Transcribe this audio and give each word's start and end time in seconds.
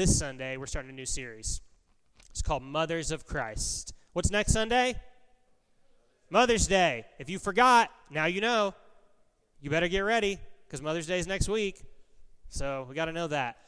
this 0.00 0.18
Sunday, 0.18 0.56
we're 0.56 0.64
starting 0.64 0.90
a 0.90 0.94
new 0.94 1.04
series. 1.04 1.60
It's 2.30 2.40
called 2.40 2.62
Mothers 2.62 3.10
of 3.10 3.26
Christ. 3.26 3.92
What's 4.14 4.30
next 4.30 4.54
Sunday? 4.54 4.94
Mother's 6.30 6.66
Day. 6.66 7.04
If 7.18 7.28
you 7.28 7.38
forgot, 7.38 7.90
now 8.08 8.24
you 8.24 8.40
know. 8.40 8.74
You 9.60 9.68
better 9.68 9.88
get 9.88 10.00
ready 10.00 10.38
because 10.64 10.80
Mother's 10.80 11.06
Day 11.06 11.18
is 11.18 11.26
next 11.26 11.50
week. 11.50 11.82
So 12.48 12.86
we 12.88 12.94
got 12.94 13.04
to 13.04 13.12
know 13.12 13.26
that. 13.26 13.58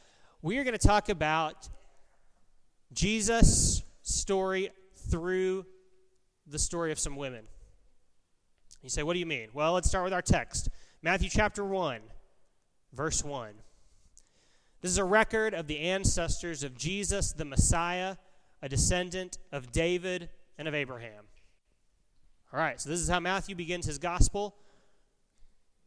We 0.41 0.57
are 0.57 0.63
going 0.63 0.75
to 0.75 0.87
talk 0.87 1.09
about 1.09 1.69
Jesus' 2.93 3.83
story 4.01 4.71
through 5.11 5.67
the 6.47 6.57
story 6.57 6.91
of 6.91 6.97
some 6.97 7.15
women. 7.15 7.43
You 8.81 8.89
say, 8.89 9.03
what 9.03 9.13
do 9.13 9.19
you 9.19 9.27
mean? 9.27 9.49
Well, 9.53 9.73
let's 9.73 9.87
start 9.87 10.03
with 10.03 10.13
our 10.13 10.23
text 10.23 10.69
Matthew 11.03 11.29
chapter 11.29 11.63
1, 11.63 11.99
verse 12.91 13.23
1. 13.23 13.53
This 14.83 14.91
is 14.91 14.97
a 14.97 15.05
record 15.05 15.53
of 15.53 15.67
the 15.67 15.79
ancestors 15.79 16.61
of 16.61 16.77
Jesus, 16.77 17.31
the 17.31 17.45
Messiah, 17.45 18.17
a 18.61 18.67
descendant 18.67 19.37
of 19.53 19.71
David 19.71 20.29
and 20.57 20.67
of 20.67 20.75
Abraham. 20.75 21.23
All 22.51 22.59
right, 22.59 22.81
so 22.81 22.89
this 22.89 22.99
is 22.99 23.07
how 23.07 23.21
Matthew 23.21 23.55
begins 23.55 23.85
his 23.85 23.97
gospel. 23.97 24.57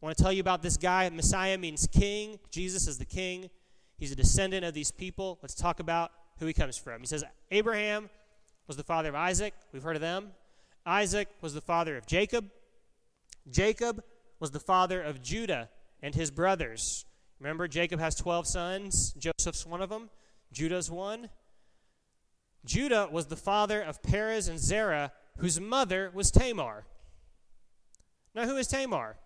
I 0.01 0.05
want 0.07 0.17
to 0.17 0.23
tell 0.23 0.33
you 0.33 0.41
about 0.41 0.63
this 0.63 0.77
guy. 0.77 1.07
Messiah 1.09 1.59
means 1.59 1.87
king. 1.91 2.39
Jesus 2.49 2.87
is 2.87 2.97
the 2.97 3.05
king. 3.05 3.51
He's 3.99 4.11
a 4.11 4.15
descendant 4.15 4.65
of 4.65 4.73
these 4.73 4.89
people. 4.89 5.37
Let's 5.43 5.53
talk 5.53 5.79
about 5.79 6.11
who 6.39 6.47
he 6.47 6.53
comes 6.53 6.75
from. 6.75 6.99
He 6.99 7.05
says, 7.05 7.23
Abraham 7.51 8.09
was 8.65 8.77
the 8.77 8.83
father 8.83 9.09
of 9.09 9.15
Isaac. 9.15 9.53
We've 9.71 9.83
heard 9.83 9.95
of 9.95 10.01
them. 10.01 10.31
Isaac 10.87 11.27
was 11.39 11.53
the 11.53 11.61
father 11.61 11.97
of 11.97 12.07
Jacob. 12.07 12.49
Jacob 13.47 14.03
was 14.39 14.49
the 14.49 14.59
father 14.59 15.03
of 15.03 15.21
Judah 15.21 15.69
and 16.01 16.15
his 16.15 16.31
brothers. 16.31 17.05
Remember, 17.39 17.67
Jacob 17.67 17.99
has 17.99 18.15
12 18.15 18.47
sons. 18.47 19.13
Joseph's 19.13 19.65
one 19.65 19.81
of 19.81 19.89
them. 19.89 20.09
Judah's 20.51 20.89
one. 20.89 21.29
Judah 22.65 23.07
was 23.11 23.27
the 23.27 23.35
father 23.35 23.81
of 23.81 24.01
Perez 24.01 24.47
and 24.47 24.59
Zerah, 24.59 25.11
whose 25.37 25.59
mother 25.59 26.11
was 26.13 26.31
Tamar. 26.31 26.85
Now, 28.33 28.45
who 28.45 28.57
is 28.57 28.67
Tamar? 28.67 29.17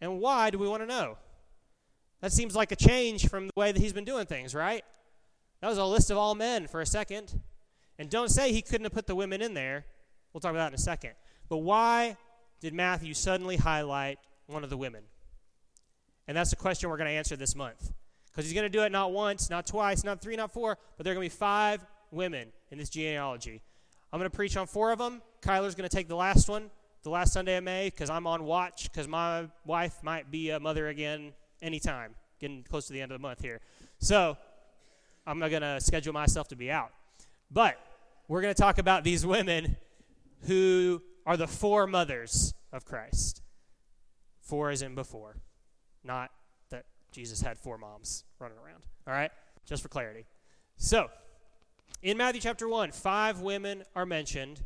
And 0.00 0.20
why 0.20 0.50
do 0.50 0.58
we 0.58 0.68
want 0.68 0.82
to 0.82 0.86
know? 0.86 1.18
That 2.20 2.32
seems 2.32 2.54
like 2.54 2.72
a 2.72 2.76
change 2.76 3.28
from 3.28 3.46
the 3.46 3.52
way 3.56 3.72
that 3.72 3.80
he's 3.80 3.92
been 3.92 4.04
doing 4.04 4.26
things, 4.26 4.54
right? 4.54 4.84
That 5.60 5.68
was 5.68 5.78
a 5.78 5.84
list 5.84 6.10
of 6.10 6.16
all 6.16 6.34
men 6.34 6.66
for 6.66 6.80
a 6.80 6.86
second. 6.86 7.40
And 7.98 8.08
don't 8.08 8.30
say 8.30 8.52
he 8.52 8.62
couldn't 8.62 8.84
have 8.84 8.92
put 8.92 9.06
the 9.06 9.14
women 9.14 9.42
in 9.42 9.54
there. 9.54 9.84
We'll 10.32 10.40
talk 10.40 10.52
about 10.52 10.60
that 10.60 10.68
in 10.68 10.74
a 10.74 10.78
second. 10.78 11.12
But 11.48 11.58
why 11.58 12.16
did 12.60 12.72
Matthew 12.72 13.14
suddenly 13.14 13.56
highlight 13.56 14.18
one 14.46 14.64
of 14.64 14.70
the 14.70 14.76
women? 14.76 15.02
And 16.30 16.36
that's 16.36 16.50
the 16.50 16.56
question 16.56 16.88
we're 16.88 16.96
going 16.96 17.10
to 17.10 17.16
answer 17.16 17.34
this 17.34 17.56
month. 17.56 17.92
Because 18.30 18.44
he's 18.44 18.54
going 18.54 18.62
to 18.62 18.68
do 18.68 18.84
it 18.84 18.92
not 18.92 19.10
once, 19.10 19.50
not 19.50 19.66
twice, 19.66 20.04
not 20.04 20.20
three, 20.20 20.36
not 20.36 20.52
four, 20.52 20.78
but 20.96 21.02
there 21.02 21.12
are 21.12 21.16
going 21.16 21.28
to 21.28 21.34
be 21.34 21.36
five 21.36 21.84
women 22.12 22.52
in 22.70 22.78
this 22.78 22.88
genealogy. 22.88 23.60
I'm 24.12 24.20
going 24.20 24.30
to 24.30 24.36
preach 24.36 24.56
on 24.56 24.68
four 24.68 24.92
of 24.92 25.00
them. 25.00 25.22
Kyler's 25.42 25.74
going 25.74 25.88
to 25.88 25.96
take 25.96 26.06
the 26.06 26.14
last 26.14 26.48
one, 26.48 26.70
the 27.02 27.10
last 27.10 27.32
Sunday 27.32 27.56
of 27.56 27.64
May, 27.64 27.88
because 27.88 28.10
I'm 28.10 28.28
on 28.28 28.44
watch, 28.44 28.84
because 28.84 29.08
my 29.08 29.48
wife 29.66 30.04
might 30.04 30.30
be 30.30 30.50
a 30.50 30.60
mother 30.60 30.86
again 30.86 31.32
anytime, 31.60 32.14
getting 32.38 32.62
close 32.62 32.86
to 32.86 32.92
the 32.92 33.00
end 33.00 33.10
of 33.10 33.18
the 33.18 33.22
month 33.22 33.42
here. 33.42 33.60
So 33.98 34.36
I'm 35.26 35.40
not 35.40 35.50
going 35.50 35.62
to 35.62 35.80
schedule 35.80 36.12
myself 36.12 36.46
to 36.50 36.56
be 36.56 36.70
out. 36.70 36.92
But 37.50 37.76
we're 38.28 38.40
going 38.40 38.54
to 38.54 38.62
talk 38.62 38.78
about 38.78 39.02
these 39.02 39.26
women 39.26 39.78
who 40.42 41.02
are 41.26 41.36
the 41.36 41.48
four 41.48 41.88
mothers 41.88 42.54
of 42.72 42.84
Christ. 42.84 43.42
Four 44.40 44.70
in 44.70 44.94
before, 44.94 45.34
not 46.04 46.30
that 46.70 46.84
Jesus 47.12 47.40
had 47.40 47.58
four 47.58 47.78
moms 47.78 48.24
running 48.38 48.58
around. 48.58 48.84
All 49.06 49.14
right? 49.14 49.30
Just 49.66 49.82
for 49.82 49.88
clarity. 49.88 50.24
So, 50.76 51.08
in 52.02 52.16
Matthew 52.16 52.40
chapter 52.40 52.68
1, 52.68 52.92
five 52.92 53.40
women 53.40 53.84
are 53.94 54.06
mentioned, 54.06 54.62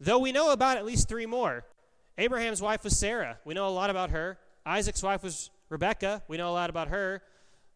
though 0.00 0.18
we 0.18 0.32
know 0.32 0.52
about 0.52 0.76
at 0.76 0.84
least 0.84 1.08
three 1.08 1.26
more. 1.26 1.64
Abraham's 2.18 2.62
wife 2.62 2.84
was 2.84 2.96
Sarah. 2.96 3.38
We 3.44 3.54
know 3.54 3.68
a 3.68 3.70
lot 3.70 3.90
about 3.90 4.10
her. 4.10 4.38
Isaac's 4.66 5.02
wife 5.02 5.22
was 5.22 5.50
Rebecca. 5.68 6.22
We 6.28 6.36
know 6.36 6.50
a 6.50 6.52
lot 6.52 6.70
about 6.70 6.88
her. 6.88 7.22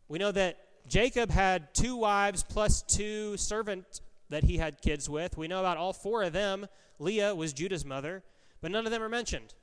We 0.08 0.18
know 0.18 0.32
that 0.32 0.58
Jacob 0.88 1.30
had 1.30 1.74
two 1.74 1.96
wives 1.96 2.42
plus 2.42 2.82
two 2.82 3.36
servant 3.36 4.00
that 4.30 4.44
he 4.44 4.58
had 4.58 4.80
kids 4.80 5.08
with. 5.08 5.36
We 5.36 5.48
know 5.48 5.60
about 5.60 5.76
all 5.76 5.92
four 5.92 6.22
of 6.22 6.32
them. 6.32 6.66
Leah 6.98 7.34
was 7.34 7.52
Judah's 7.52 7.84
mother, 7.84 8.22
but 8.60 8.70
none 8.70 8.86
of 8.86 8.92
them 8.92 9.02
are 9.02 9.08
mentioned. 9.08 9.54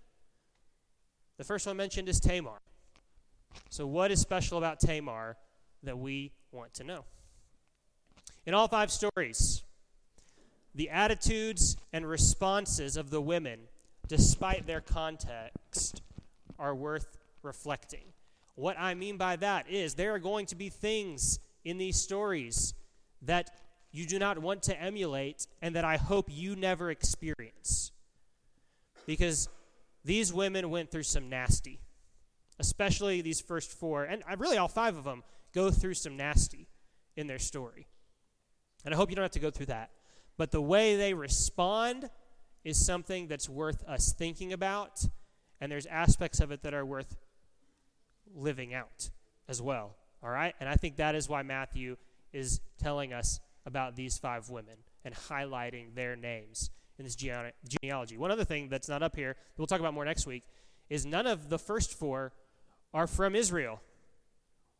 The 1.38 1.44
first 1.44 1.68
one 1.68 1.78
mentioned 1.78 2.10
is 2.10 2.20
Tamar. 2.20 2.62
So, 3.70 3.88
what 3.88 4.12
is 4.12 4.22
special 4.22 4.58
about 4.58 4.80
Tamar 4.80 5.38
that 5.84 5.98
we 5.98 6.32
want 6.52 6.74
to 6.76 6.84
know? 6.84 7.06
In 8.46 8.54
all 8.54 8.68
five 8.68 8.92
stories, 8.92 9.64
the 10.74 10.90
attitudes 10.90 11.78
and 11.94 12.06
responses 12.06 12.98
of 12.98 13.10
the 13.10 13.22
women, 13.22 13.62
despite 14.08 14.68
their 14.68 14.82
context, 14.82 16.02
are 16.60 16.76
worth 16.76 17.18
reflecting. 17.42 18.06
What 18.56 18.78
I 18.80 18.94
mean 18.94 19.18
by 19.18 19.36
that 19.38 19.70
is 19.70 19.96
there 19.96 20.14
are 20.14 20.20
going 20.20 20.46
to 20.48 20.56
be 20.56 20.70
things 20.70 21.40
in 21.64 21.78
these 21.78 22.00
stories 22.00 22.74
that 23.22 23.50
you 23.92 24.06
do 24.06 24.20
not 24.20 24.38
want 24.38 24.64
to 24.64 24.80
emulate 24.80 25.48
and 25.62 25.76
that 25.76 25.86
I 25.86 25.98
hope 25.98 26.28
you 26.30 26.56
never 26.56 26.92
experience. 26.92 27.92
Because 29.06 29.50
these 30.04 30.34
women 30.34 30.70
went 30.70 30.92
through 30.92 31.04
some 31.04 31.30
nasty, 31.30 31.80
especially 32.60 33.22
these 33.22 33.42
first 33.42 33.72
four, 33.72 34.04
and 34.04 34.24
uh, 34.30 34.36
really 34.38 34.58
all 34.58 34.68
five 34.68 34.96
of 34.96 35.04
them 35.04 35.24
go 35.54 35.72
through 35.72 35.94
some 35.94 36.18
nasty 36.18 36.68
in 37.16 37.28
their 37.28 37.40
story. 37.40 37.88
And 38.84 38.94
I 38.94 38.98
hope 38.98 39.10
you 39.10 39.16
don't 39.16 39.24
have 39.24 39.32
to 39.32 39.40
go 39.40 39.52
through 39.52 39.68
that. 39.68 39.92
But 40.38 40.52
the 40.52 40.62
way 40.62 40.96
they 40.96 41.14
respond 41.14 42.10
is 42.64 42.84
something 42.84 43.28
that's 43.28 43.48
worth 43.48 43.84
us 43.88 44.14
thinking 44.14 44.54
about, 44.54 45.06
and 45.62 45.72
there's 45.72 45.86
aspects 45.86 46.40
of 46.40 46.52
it 46.52 46.64
that 46.64 46.74
are 46.74 46.86
worth 46.86 47.16
living 48.36 48.74
out 48.74 49.10
as 49.48 49.62
well. 49.62 49.96
All 50.24 50.30
right? 50.30 50.54
And 50.60 50.68
I 50.68 50.76
think 50.76 50.98
that 50.98 51.16
is 51.16 51.30
why 51.30 51.44
Matthew 51.44 51.98
is 52.34 52.60
telling 52.80 53.14
us 53.14 53.40
about 53.66 53.96
these 53.96 54.18
five 54.18 54.50
women 54.50 54.76
and 55.04 55.16
highlighting 55.16 55.96
their 55.96 56.16
names 56.16 56.70
in 56.98 57.06
this 57.06 57.16
gene- 57.16 57.52
genealogy. 57.68 58.18
One 58.18 58.32
other 58.32 58.44
thing 58.44 58.70
that's 58.70 58.90
not 58.90 59.04
up 59.04 59.16
here, 59.16 59.36
we'll 59.58 59.68
talk 59.68 59.80
about 59.80 59.94
more 59.94 60.06
next 60.06 60.26
week, 60.26 60.44
is 60.90 61.06
none 61.06 61.28
of 61.28 61.50
the 61.50 61.60
first 61.60 61.94
four 61.94 62.34
are 62.96 63.08
from 63.08 63.36
Israel. 63.36 63.82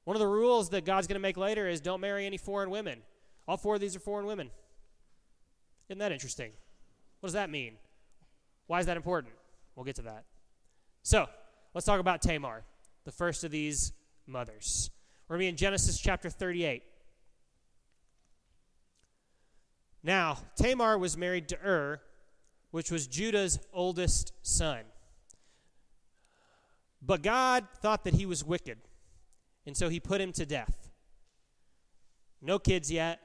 One 0.06 0.16
of 0.16 0.22
the 0.22 0.28
rules 0.28 0.70
that 0.70 0.86
God's 0.86 1.06
going 1.06 1.18
to 1.18 1.22
make 1.22 1.36
later 1.36 1.68
is 1.68 1.82
don't 1.82 2.00
marry 2.00 2.26
any 2.26 2.38
foreign 2.38 2.70
women. 2.70 3.00
All 3.46 3.58
four 3.58 3.76
of 3.76 3.82
these 3.82 3.94
are 3.96 4.00
foreign 4.00 4.26
women. 4.26 4.50
Isn't 5.90 6.00
that 6.00 6.14
interesting? 6.14 6.52
What 7.20 7.28
does 7.28 7.34
that 7.34 7.50
mean? 7.50 7.74
Why 8.68 8.80
is 8.80 8.86
that 8.86 8.96
important? 8.96 9.34
We'll 9.76 9.84
get 9.84 9.98
to 9.98 10.04
that. 10.04 10.24
So, 11.04 11.28
let's 11.74 11.86
talk 11.86 12.00
about 12.00 12.22
Tamar 12.22 12.64
the 13.04 13.12
first 13.12 13.44
of 13.44 13.52
these 13.52 13.92
mothers. 14.26 14.90
We're 15.28 15.36
going 15.36 15.42
to 15.42 15.44
be 15.44 15.50
in 15.50 15.58
Genesis 15.58 16.00
chapter 16.00 16.30
38. 16.30 16.84
Now, 20.04 20.38
Tamar 20.56 20.98
was 20.98 21.18
married 21.18 21.50
to 21.50 21.58
Ur, 21.64 22.00
which 22.72 22.92
was 22.92 23.08
Judah's 23.08 23.60
oldest 23.74 24.32
son. 24.42 24.86
But 27.06 27.22
God 27.22 27.68
thought 27.82 28.04
that 28.06 28.16
he 28.16 28.26
was 28.26 28.44
wicked, 28.44 28.80
and 29.66 29.78
so 29.78 29.90
he 29.90 30.00
put 30.00 30.22
him 30.22 30.32
to 30.34 30.46
death. 30.46 30.90
No 32.42 32.58
kids 32.58 32.92
yet. 32.92 33.20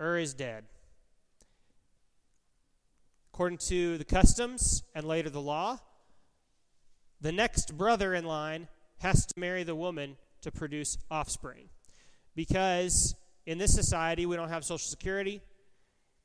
Ur 0.00 0.18
is 0.18 0.34
dead. 0.34 0.64
According 3.32 3.58
to 3.58 3.96
the 3.96 4.04
customs 4.04 4.82
and 4.94 5.06
later 5.06 5.30
the 5.30 5.40
law, 5.40 5.78
the 7.20 7.32
next 7.32 7.78
brother 7.78 8.14
in 8.14 8.26
line 8.26 8.68
has 8.98 9.24
to 9.26 9.40
marry 9.40 9.62
the 9.62 9.74
woman 9.74 10.16
to 10.42 10.50
produce 10.50 10.98
offspring. 11.10 11.68
Because 12.34 13.14
in 13.46 13.58
this 13.58 13.74
society, 13.74 14.26
we 14.26 14.36
don't 14.36 14.48
have 14.48 14.64
Social 14.64 14.78
Security, 14.78 15.40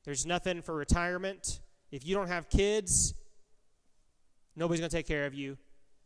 there's 0.04 0.26
nothing 0.26 0.60
for 0.60 0.74
retirement. 0.74 1.60
If 1.90 2.06
you 2.06 2.14
don't 2.14 2.28
have 2.28 2.48
kids, 2.48 3.14
nobody's 4.54 4.80
going 4.80 4.90
to 4.90 4.96
take 4.96 5.06
care 5.06 5.26
of 5.26 5.34
you. 5.34 5.56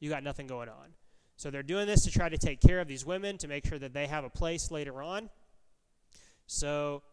You 0.02 0.10
got 0.10 0.24
nothing 0.24 0.48
going 0.48 0.68
on. 0.68 0.94
So 1.36 1.48
they're 1.48 1.62
doing 1.62 1.86
this 1.86 2.02
to 2.06 2.10
try 2.10 2.28
to 2.28 2.36
take 2.36 2.60
care 2.60 2.80
of 2.80 2.88
these 2.88 3.06
women 3.06 3.38
to 3.38 3.46
make 3.46 3.64
sure 3.64 3.78
that 3.78 3.94
they 3.94 4.08
have 4.08 4.24
a 4.24 4.28
place 4.28 4.72
later 4.72 5.00
on. 5.00 5.30
So 6.48 7.04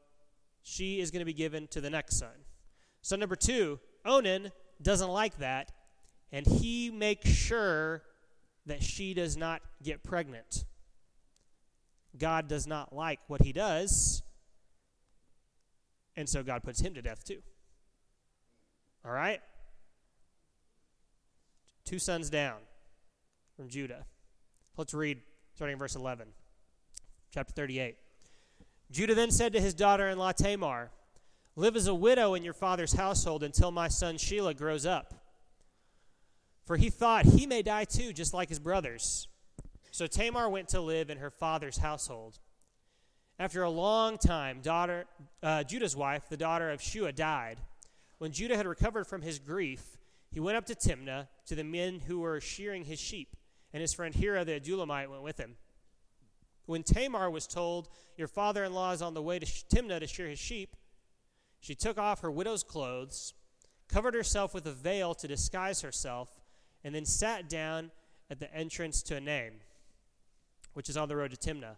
she 0.63 0.99
is 0.99 1.11
going 1.11 1.19
to 1.19 1.25
be 1.25 1.33
given 1.33 1.67
to 1.67 1.81
the 1.81 1.91
next 1.91 2.17
son. 2.17 2.33
Son 3.03 3.19
number 3.19 3.35
two, 3.35 3.79
Onan 4.05 4.51
doesn't 4.81 5.09
like 5.11 5.37
that, 5.37 5.71
and 6.31 6.47
he 6.47 6.89
makes 6.89 7.29
sure 7.29 8.01
that 8.65 8.81
she 8.81 9.13
does 9.13 9.37
not 9.37 9.61
get 9.83 10.03
pregnant. 10.03 10.65
God 12.17 12.47
does 12.47 12.65
not 12.65 12.91
like 12.91 13.19
what 13.27 13.43
he 13.43 13.53
does, 13.53 14.23
and 16.15 16.27
so 16.27 16.41
God 16.41 16.63
puts 16.63 16.81
him 16.81 16.95
to 16.95 17.03
death 17.03 17.23
too. 17.23 17.43
All 19.05 19.11
right? 19.11 19.41
Two 21.85 21.99
sons 21.99 22.31
down 22.31 22.57
from 23.59 23.67
Judah. 23.67 24.05
Let's 24.77 24.93
read 24.93 25.19
starting 25.53 25.73
in 25.73 25.79
verse 25.79 25.97
11, 25.97 26.29
chapter 27.29 27.51
38. 27.51 27.97
Judah 28.89 29.13
then 29.13 29.31
said 29.31 29.51
to 29.51 29.59
his 29.59 29.73
daughter 29.73 30.07
in 30.07 30.17
law 30.17 30.31
Tamar, 30.31 30.91
Live 31.57 31.75
as 31.75 31.85
a 31.85 31.93
widow 31.93 32.35
in 32.35 32.45
your 32.45 32.53
father's 32.53 32.93
household 32.93 33.43
until 33.43 33.69
my 33.69 33.89
son 33.89 34.15
Shelah 34.15 34.55
grows 34.55 34.85
up. 34.85 35.13
For 36.65 36.77
he 36.77 36.89
thought 36.89 37.25
he 37.25 37.45
may 37.45 37.61
die 37.61 37.83
too, 37.83 38.13
just 38.13 38.33
like 38.33 38.47
his 38.47 38.59
brothers. 38.59 39.27
So 39.91 40.07
Tamar 40.07 40.47
went 40.47 40.69
to 40.69 40.79
live 40.79 41.09
in 41.09 41.17
her 41.17 41.29
father's 41.29 41.79
household. 41.79 42.39
After 43.37 43.63
a 43.63 43.69
long 43.69 44.17
time, 44.17 44.61
daughter, 44.61 45.03
uh, 45.43 45.65
Judah's 45.65 45.97
wife, 45.97 46.29
the 46.29 46.37
daughter 46.37 46.71
of 46.71 46.81
Shua, 46.81 47.11
died. 47.11 47.57
When 48.19 48.31
Judah 48.31 48.55
had 48.55 48.67
recovered 48.67 49.05
from 49.05 49.21
his 49.21 49.37
grief, 49.37 49.97
he 50.31 50.39
went 50.39 50.55
up 50.55 50.65
to 50.67 50.75
Timnah 50.75 51.27
to 51.47 51.55
the 51.55 51.65
men 51.65 51.99
who 52.07 52.21
were 52.21 52.39
shearing 52.39 52.85
his 52.85 53.01
sheep, 53.01 53.35
and 53.73 53.81
his 53.81 53.93
friend 53.93 54.13
Hira 54.15 54.45
the 54.45 54.59
Adullamite 54.59 55.09
went 55.09 55.23
with 55.23 55.37
him. 55.37 55.55
When 56.65 56.83
Tamar 56.83 57.29
was 57.29 57.47
told, 57.47 57.89
Your 58.17 58.27
father 58.27 58.63
in 58.63 58.73
law 58.73 58.91
is 58.91 59.01
on 59.01 59.13
the 59.13 59.21
way 59.21 59.39
to 59.39 59.45
Timnah 59.45 59.99
to 59.99 60.07
shear 60.07 60.27
his 60.27 60.39
sheep, 60.39 60.75
she 61.59 61.75
took 61.75 61.97
off 61.97 62.21
her 62.21 62.31
widow's 62.31 62.63
clothes, 62.63 63.33
covered 63.87 64.13
herself 64.13 64.53
with 64.53 64.65
a 64.65 64.71
veil 64.71 65.13
to 65.15 65.27
disguise 65.27 65.81
herself, 65.81 66.39
and 66.83 66.95
then 66.95 67.05
sat 67.05 67.49
down 67.49 67.91
at 68.29 68.39
the 68.39 68.53
entrance 68.53 69.01
to 69.03 69.15
Enaim, 69.15 69.53
which 70.73 70.89
is 70.89 70.95
on 70.95 71.09
the 71.09 71.15
road 71.15 71.31
to 71.31 71.37
Timnah. 71.37 71.75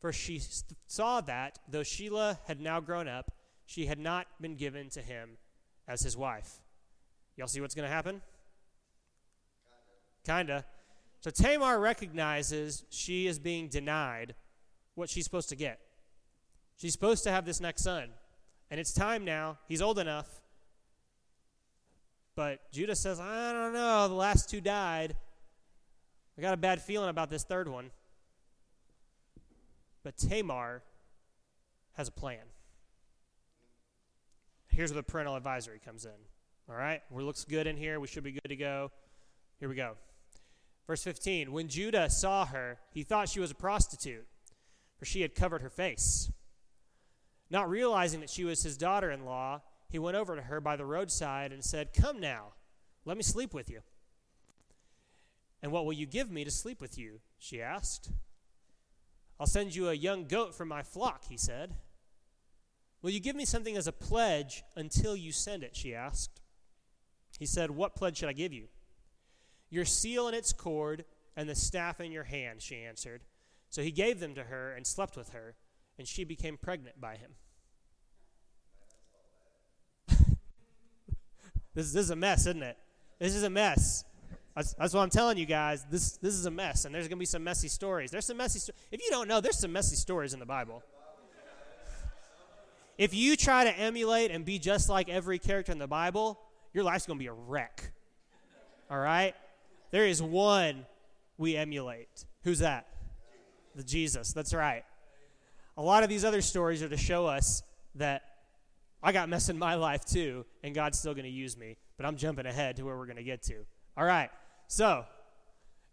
For 0.00 0.12
she 0.12 0.40
saw 0.86 1.20
that, 1.22 1.58
though 1.68 1.80
Shelah 1.80 2.38
had 2.46 2.60
now 2.60 2.80
grown 2.80 3.08
up, 3.08 3.32
she 3.66 3.86
had 3.86 3.98
not 3.98 4.26
been 4.40 4.54
given 4.54 4.88
to 4.90 5.02
him 5.02 5.36
as 5.86 6.02
his 6.02 6.16
wife. 6.16 6.60
Y'all 7.36 7.48
see 7.48 7.60
what's 7.60 7.74
going 7.74 7.88
to 7.88 7.94
happen? 7.94 8.22
Kinda. 10.24 10.64
So 11.20 11.30
Tamar 11.30 11.80
recognizes 11.80 12.84
she 12.90 13.26
is 13.26 13.38
being 13.38 13.68
denied 13.68 14.34
what 14.94 15.10
she's 15.10 15.24
supposed 15.24 15.48
to 15.48 15.56
get. 15.56 15.80
She's 16.76 16.92
supposed 16.92 17.24
to 17.24 17.30
have 17.30 17.44
this 17.44 17.60
next 17.60 17.82
son. 17.82 18.10
And 18.70 18.78
it's 18.78 18.92
time 18.92 19.24
now. 19.24 19.58
He's 19.66 19.82
old 19.82 19.98
enough. 19.98 20.28
But 22.36 22.70
Judah 22.70 22.94
says, 22.94 23.18
I 23.18 23.52
don't 23.52 23.72
know. 23.72 24.06
The 24.06 24.14
last 24.14 24.48
two 24.48 24.60
died. 24.60 25.16
I 26.36 26.40
got 26.40 26.54
a 26.54 26.58
bad 26.58 26.80
feeling 26.80 27.08
about 27.08 27.30
this 27.30 27.42
third 27.42 27.68
one. 27.68 27.90
But 30.04 30.16
Tamar 30.16 30.82
has 31.94 32.06
a 32.06 32.12
plan. 32.12 32.38
Here's 34.68 34.92
where 34.92 35.00
the 35.00 35.02
parental 35.02 35.34
advisory 35.34 35.80
comes 35.84 36.04
in. 36.04 36.12
All 36.70 36.76
right? 36.76 37.02
We 37.10 37.24
looks 37.24 37.44
good 37.44 37.66
in 37.66 37.76
here. 37.76 37.98
We 37.98 38.06
should 38.06 38.22
be 38.22 38.30
good 38.30 38.48
to 38.48 38.56
go. 38.56 38.92
Here 39.58 39.68
we 39.68 39.74
go. 39.74 39.96
Verse 40.88 41.04
15 41.04 41.52
When 41.52 41.68
Judah 41.68 42.10
saw 42.10 42.46
her, 42.46 42.80
he 42.90 43.04
thought 43.04 43.28
she 43.28 43.38
was 43.38 43.52
a 43.52 43.54
prostitute, 43.54 44.26
for 44.98 45.04
she 45.04 45.20
had 45.20 45.36
covered 45.36 45.62
her 45.62 45.70
face. 45.70 46.32
Not 47.50 47.70
realizing 47.70 48.20
that 48.20 48.30
she 48.30 48.44
was 48.44 48.62
his 48.62 48.76
daughter 48.76 49.10
in 49.10 49.24
law, 49.24 49.60
he 49.88 49.98
went 49.98 50.16
over 50.16 50.34
to 50.34 50.42
her 50.42 50.60
by 50.60 50.76
the 50.76 50.84
roadside 50.84 51.52
and 51.52 51.62
said, 51.62 51.92
Come 51.92 52.18
now, 52.18 52.54
let 53.04 53.16
me 53.16 53.22
sleep 53.22 53.54
with 53.54 53.70
you. 53.70 53.80
And 55.62 55.72
what 55.72 55.84
will 55.84 55.92
you 55.92 56.06
give 56.06 56.30
me 56.30 56.44
to 56.44 56.50
sleep 56.50 56.80
with 56.80 56.98
you? 56.98 57.20
She 57.38 57.60
asked. 57.60 58.10
I'll 59.38 59.46
send 59.46 59.74
you 59.74 59.88
a 59.88 59.94
young 59.94 60.24
goat 60.24 60.54
from 60.54 60.68
my 60.68 60.82
flock, 60.82 61.24
he 61.28 61.36
said. 61.36 61.74
Will 63.02 63.10
you 63.10 63.20
give 63.20 63.36
me 63.36 63.44
something 63.44 63.76
as 63.76 63.86
a 63.86 63.92
pledge 63.92 64.64
until 64.74 65.14
you 65.14 65.32
send 65.32 65.62
it? 65.62 65.76
She 65.76 65.94
asked. 65.94 66.40
He 67.38 67.46
said, 67.46 67.70
What 67.70 67.94
pledge 67.94 68.18
should 68.18 68.28
I 68.28 68.32
give 68.32 68.52
you? 68.52 68.68
Your 69.70 69.84
seal 69.84 70.26
and 70.26 70.36
its 70.36 70.52
cord, 70.52 71.04
and 71.36 71.48
the 71.48 71.54
staff 71.54 72.00
in 72.00 72.12
your 72.12 72.24
hand, 72.24 72.62
she 72.62 72.76
answered. 72.76 73.22
So 73.70 73.82
he 73.82 73.90
gave 73.90 74.20
them 74.20 74.34
to 74.34 74.44
her 74.44 74.72
and 74.72 74.86
slept 74.86 75.16
with 75.16 75.30
her 75.30 75.54
and 75.98 76.06
she 76.06 76.24
became 76.24 76.56
pregnant 76.56 77.00
by 77.00 77.16
him. 77.16 77.32
this, 81.74 81.92
this 81.92 82.04
is 82.04 82.10
a 82.10 82.16
mess, 82.16 82.46
isn't 82.46 82.62
it? 82.62 82.78
This 83.18 83.34
is 83.34 83.42
a 83.42 83.50
mess. 83.50 84.04
That's, 84.54 84.74
that's 84.74 84.94
what 84.94 85.00
I'm 85.00 85.10
telling 85.10 85.38
you 85.38 85.46
guys. 85.46 85.84
This, 85.90 86.12
this 86.18 86.34
is 86.34 86.46
a 86.46 86.50
mess, 86.50 86.84
and 86.84 86.94
there's 86.94 87.08
going 87.08 87.18
to 87.18 87.20
be 87.20 87.26
some 87.26 87.42
messy 87.44 87.68
stories. 87.68 88.12
There's 88.12 88.26
some 88.26 88.36
messy 88.36 88.60
sto- 88.60 88.74
If 88.92 89.02
you 89.02 89.10
don't 89.10 89.26
know, 89.28 89.40
there's 89.40 89.58
some 89.58 89.72
messy 89.72 89.96
stories 89.96 90.32
in 90.34 90.40
the 90.40 90.46
Bible. 90.46 90.82
If 92.96 93.14
you 93.14 93.36
try 93.36 93.64
to 93.64 93.76
emulate 93.76 94.30
and 94.32 94.44
be 94.44 94.58
just 94.58 94.88
like 94.88 95.08
every 95.08 95.38
character 95.38 95.70
in 95.70 95.78
the 95.78 95.86
Bible, 95.86 96.40
your 96.72 96.82
life's 96.82 97.06
going 97.06 97.18
to 97.18 97.22
be 97.22 97.28
a 97.28 97.32
wreck. 97.32 97.92
All 98.90 98.98
right? 98.98 99.34
There 99.90 100.06
is 100.06 100.22
one 100.22 100.86
we 101.36 101.56
emulate. 101.56 102.24
Who's 102.44 102.58
that? 102.60 102.86
The 103.74 103.82
Jesus. 103.84 104.32
That's 104.32 104.52
right. 104.52 104.84
A 105.76 105.82
lot 105.82 106.02
of 106.02 106.08
these 106.08 106.24
other 106.24 106.42
stories 106.42 106.82
are 106.82 106.88
to 106.88 106.96
show 106.96 107.26
us 107.26 107.62
that 107.94 108.22
I 109.02 109.12
got 109.12 109.28
mess 109.28 109.48
in 109.48 109.58
my 109.58 109.76
life 109.76 110.04
too, 110.04 110.44
and 110.62 110.74
God's 110.74 110.98
still 110.98 111.14
going 111.14 111.24
to 111.24 111.30
use 111.30 111.56
me. 111.56 111.76
But 111.96 112.06
I'm 112.06 112.16
jumping 112.16 112.46
ahead 112.46 112.76
to 112.76 112.82
where 112.84 112.96
we're 112.96 113.06
going 113.06 113.16
to 113.16 113.22
get 113.22 113.42
to. 113.44 113.64
All 113.96 114.04
right. 114.04 114.30
So, 114.66 115.04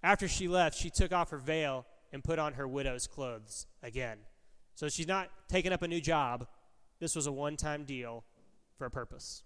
after 0.04 0.28
she 0.28 0.48
left, 0.48 0.78
she 0.78 0.90
took 0.90 1.12
off 1.12 1.30
her 1.32 1.38
veil 1.38 1.86
and 2.12 2.24
put 2.24 2.40
on 2.40 2.54
her 2.54 2.68
widow's 2.68 3.08
clothes 3.08 3.68
again. 3.82 4.18
So 4.76 4.90
she's 4.90 5.08
not 5.08 5.30
taking 5.50 5.72
up 5.74 5.82
a 5.82 5.88
new 5.88 6.02
job. 6.02 6.48
This 7.00 7.16
was 7.16 7.28
a 7.28 7.32
one 7.32 7.58
time 7.58 7.86
deal 7.86 8.24
for 8.78 8.86
a 8.86 8.92
purpose. 8.92 9.44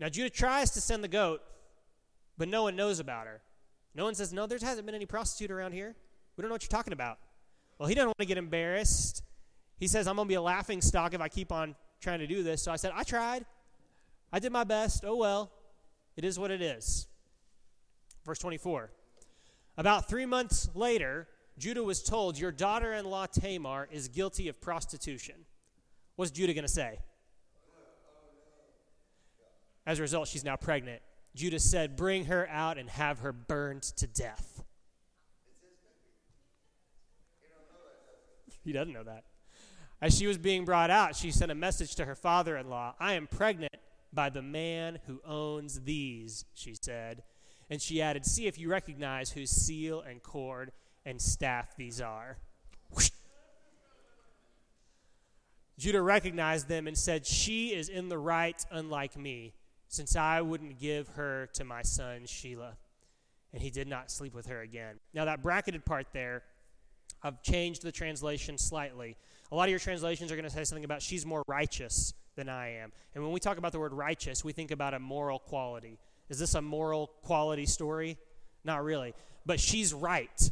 Now, 0.00 0.08
Judah 0.08 0.30
tries 0.30 0.70
to 0.72 0.80
send 0.80 1.04
the 1.04 1.08
goat, 1.08 1.42
but 2.42 2.48
no 2.48 2.64
one 2.64 2.74
knows 2.74 2.98
about 2.98 3.28
her. 3.28 3.40
No 3.94 4.02
one 4.02 4.16
says, 4.16 4.32
No, 4.32 4.48
there 4.48 4.58
hasn't 4.60 4.84
been 4.84 4.96
any 4.96 5.06
prostitute 5.06 5.52
around 5.52 5.70
here. 5.70 5.94
We 6.36 6.42
don't 6.42 6.48
know 6.48 6.56
what 6.56 6.64
you're 6.64 6.76
talking 6.76 6.92
about. 6.92 7.20
Well, 7.78 7.88
he 7.88 7.94
doesn't 7.94 8.08
want 8.08 8.18
to 8.18 8.24
get 8.24 8.36
embarrassed. 8.36 9.22
He 9.78 9.86
says, 9.86 10.08
I'm 10.08 10.16
going 10.16 10.26
to 10.26 10.28
be 10.28 10.34
a 10.34 10.42
laughing 10.42 10.82
stock 10.82 11.14
if 11.14 11.20
I 11.20 11.28
keep 11.28 11.52
on 11.52 11.76
trying 12.00 12.18
to 12.18 12.26
do 12.26 12.42
this. 12.42 12.60
So 12.60 12.72
I 12.72 12.76
said, 12.76 12.90
I 12.96 13.04
tried. 13.04 13.44
I 14.32 14.40
did 14.40 14.50
my 14.50 14.64
best. 14.64 15.04
Oh, 15.06 15.14
well. 15.14 15.52
It 16.16 16.24
is 16.24 16.36
what 16.36 16.50
it 16.50 16.60
is. 16.60 17.06
Verse 18.26 18.40
24. 18.40 18.90
About 19.78 20.08
three 20.08 20.26
months 20.26 20.68
later, 20.74 21.28
Judah 21.58 21.84
was 21.84 22.02
told, 22.02 22.36
Your 22.36 22.50
daughter 22.50 22.92
in 22.92 23.04
law 23.04 23.26
Tamar 23.26 23.88
is 23.92 24.08
guilty 24.08 24.48
of 24.48 24.60
prostitution. 24.60 25.36
What's 26.16 26.32
Judah 26.32 26.54
going 26.54 26.66
to 26.66 26.72
say? 26.72 26.98
As 29.86 30.00
a 30.00 30.02
result, 30.02 30.26
she's 30.26 30.42
now 30.42 30.56
pregnant. 30.56 31.02
Judah 31.34 31.58
said, 31.58 31.96
Bring 31.96 32.26
her 32.26 32.48
out 32.48 32.78
and 32.78 32.88
have 32.90 33.20
her 33.20 33.32
burned 33.32 33.82
to 33.82 34.06
death. 34.06 34.62
He 38.64 38.72
doesn't 38.72 38.92
know 38.92 39.02
that. 39.02 39.24
As 40.00 40.16
she 40.16 40.28
was 40.28 40.38
being 40.38 40.64
brought 40.64 40.90
out, 40.90 41.16
she 41.16 41.32
sent 41.32 41.50
a 41.50 41.54
message 41.54 41.96
to 41.96 42.04
her 42.04 42.14
father 42.14 42.56
in 42.56 42.70
law 42.70 42.94
I 43.00 43.14
am 43.14 43.26
pregnant 43.26 43.74
by 44.12 44.30
the 44.30 44.42
man 44.42 44.98
who 45.06 45.20
owns 45.24 45.80
these, 45.80 46.44
she 46.54 46.74
said. 46.80 47.22
And 47.70 47.80
she 47.80 48.02
added, 48.02 48.26
See 48.26 48.46
if 48.46 48.58
you 48.58 48.68
recognize 48.68 49.30
whose 49.30 49.50
seal 49.50 50.00
and 50.00 50.22
cord 50.22 50.72
and 51.04 51.20
staff 51.20 51.76
these 51.76 52.00
are. 52.00 52.38
Judah 55.78 56.02
recognized 56.02 56.68
them 56.68 56.86
and 56.86 56.96
said, 56.96 57.26
She 57.26 57.74
is 57.74 57.88
in 57.88 58.08
the 58.08 58.18
right, 58.18 58.62
unlike 58.70 59.16
me, 59.16 59.54
since 59.92 60.16
I 60.16 60.40
wouldn't 60.40 60.80
give 60.80 61.06
her 61.08 61.50
to 61.52 61.64
my 61.64 61.82
son 61.82 62.22
Shelah. 62.22 62.76
And 63.52 63.60
he 63.60 63.68
did 63.68 63.86
not 63.86 64.10
sleep 64.10 64.34
with 64.34 64.46
her 64.46 64.62
again. 64.62 64.96
Now, 65.12 65.26
that 65.26 65.42
bracketed 65.42 65.84
part 65.84 66.06
there 66.14 66.42
I've 67.22 67.42
changed 67.42 67.82
the 67.82 67.92
translation 67.92 68.58
slightly. 68.58 69.16
A 69.52 69.54
lot 69.54 69.64
of 69.64 69.70
your 69.70 69.78
translations 69.78 70.32
are 70.32 70.34
going 70.34 70.48
to 70.48 70.50
say 70.50 70.64
something 70.64 70.84
about 70.84 71.02
she's 71.02 71.24
more 71.24 71.44
righteous 71.46 72.14
than 72.34 72.48
I 72.48 72.76
am. 72.78 72.90
And 73.14 73.22
when 73.22 73.32
we 73.32 73.38
talk 73.38 73.58
about 73.58 73.70
the 73.70 73.78
word 73.78 73.92
righteous, 73.92 74.42
we 74.42 74.52
think 74.52 74.70
about 74.70 74.94
a 74.94 74.98
moral 74.98 75.38
quality. 75.38 76.00
Is 76.30 76.38
this 76.38 76.54
a 76.54 76.62
moral 76.62 77.12
quality 77.22 77.66
story? 77.66 78.16
Not 78.64 78.82
really. 78.82 79.14
But 79.46 79.60
she's 79.60 79.92
right, 79.92 80.50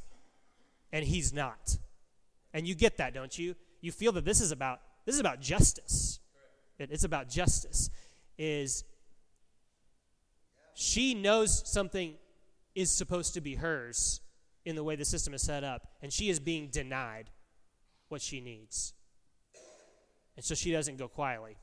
and 0.92 1.04
he's 1.04 1.32
not. 1.32 1.78
And 2.52 2.68
you 2.68 2.74
get 2.74 2.98
that, 2.98 3.14
don't 3.14 3.36
you? 3.36 3.56
You 3.80 3.90
feel 3.90 4.12
that 4.12 4.24
this 4.24 4.40
is 4.40 4.52
about 4.52 4.80
this 5.06 5.14
is 5.14 5.20
about 5.20 5.40
justice. 5.40 6.20
It, 6.78 6.90
it's 6.92 7.04
about 7.04 7.28
justice. 7.28 7.90
Is 8.38 8.84
she 10.74 11.14
knows 11.14 11.62
something 11.70 12.14
is 12.74 12.90
supposed 12.90 13.34
to 13.34 13.40
be 13.40 13.56
hers, 13.56 14.20
in 14.64 14.76
the 14.76 14.84
way 14.84 14.96
the 14.96 15.04
system 15.04 15.34
is 15.34 15.42
set 15.42 15.64
up, 15.64 15.88
and 16.02 16.12
she 16.12 16.30
is 16.30 16.38
being 16.38 16.68
denied 16.68 17.30
what 18.08 18.20
she 18.20 18.40
needs. 18.40 18.92
And 20.36 20.44
so 20.44 20.54
she 20.54 20.72
doesn't 20.72 20.96
go 20.96 21.08
quietly. 21.08 21.56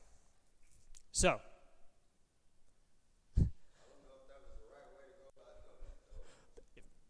So, 1.12 1.40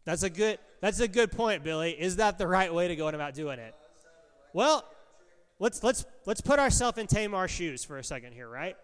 that's 0.05 0.23
a 0.23 0.29
good 0.29 0.57
that's 0.81 0.99
a 0.99 1.07
good 1.07 1.31
point, 1.31 1.63
Billy. 1.63 1.91
Is 1.91 2.15
that 2.15 2.37
the 2.37 2.47
right 2.47 2.73
way 2.73 2.87
to 2.87 2.95
go 2.95 3.07
about 3.07 3.33
doing 3.33 3.59
it? 3.59 3.75
Well, 4.53 4.85
let's 5.59 5.83
let's 5.83 6.05
let's 6.25 6.41
put 6.41 6.59
ourselves 6.59 6.97
in 6.97 7.07
Tamar's 7.07 7.51
shoes 7.51 7.83
for 7.83 7.97
a 7.97 8.03
second 8.03 8.33
here, 8.33 8.49
right? 8.49 8.75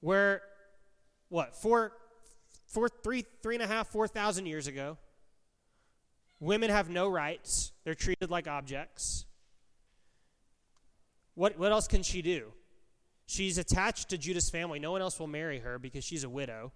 Where 0.00 0.42
what 1.28 1.56
four 1.56 1.92
four 2.66 2.88
three 2.88 3.24
three 3.42 3.54
and 3.54 3.62
a 3.62 3.66
half 3.66 3.88
four 3.88 4.06
thousand 4.06 4.46
years 4.46 4.66
ago 4.66 4.98
Women 6.40 6.70
have 6.70 6.90
no 6.90 7.08
rights, 7.08 7.72
they're 7.84 7.94
treated 7.94 8.30
like 8.30 8.46
objects. 8.46 9.24
What, 11.34 11.58
what 11.58 11.72
else 11.72 11.88
can 11.88 12.02
she 12.02 12.22
do? 12.22 12.52
She's 13.26 13.58
attached 13.58 14.10
to 14.10 14.18
Judah's 14.18 14.50
family. 14.50 14.78
No 14.78 14.92
one 14.92 15.00
else 15.00 15.18
will 15.18 15.26
marry 15.26 15.60
her 15.60 15.78
because 15.78 16.04
she's 16.04 16.24
a 16.24 16.28
widow. 16.28 16.72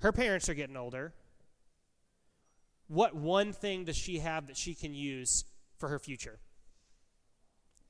Her 0.00 0.12
parents 0.12 0.48
are 0.48 0.54
getting 0.54 0.76
older. 0.76 1.12
What 2.88 3.14
one 3.14 3.52
thing 3.52 3.84
does 3.84 3.96
she 3.96 4.18
have 4.20 4.46
that 4.46 4.56
she 4.56 4.74
can 4.74 4.94
use 4.94 5.44
for 5.78 5.88
her 5.88 5.98
future? 5.98 6.38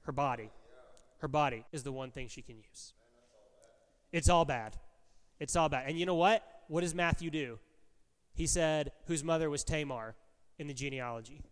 Her 0.02 0.12
body. 0.12 0.50
Her 1.18 1.28
body 1.28 1.64
is 1.72 1.82
the 1.82 1.92
one 1.92 2.10
thing 2.10 2.28
she 2.28 2.42
can 2.42 2.56
use. 2.56 2.94
It's 4.12 4.28
all 4.28 4.44
bad. 4.44 4.76
It's 5.42 5.56
all 5.56 5.68
bad. 5.68 5.88
And 5.88 5.98
you 5.98 6.06
know 6.06 6.14
what? 6.14 6.46
What 6.68 6.82
does 6.82 6.94
Matthew 6.94 7.28
do? 7.28 7.58
He 8.32 8.46
said, 8.46 8.92
whose 9.06 9.24
mother 9.24 9.50
was 9.50 9.64
Tamar 9.64 10.14
in 10.56 10.68
the 10.68 10.72
genealogy. 10.72 11.42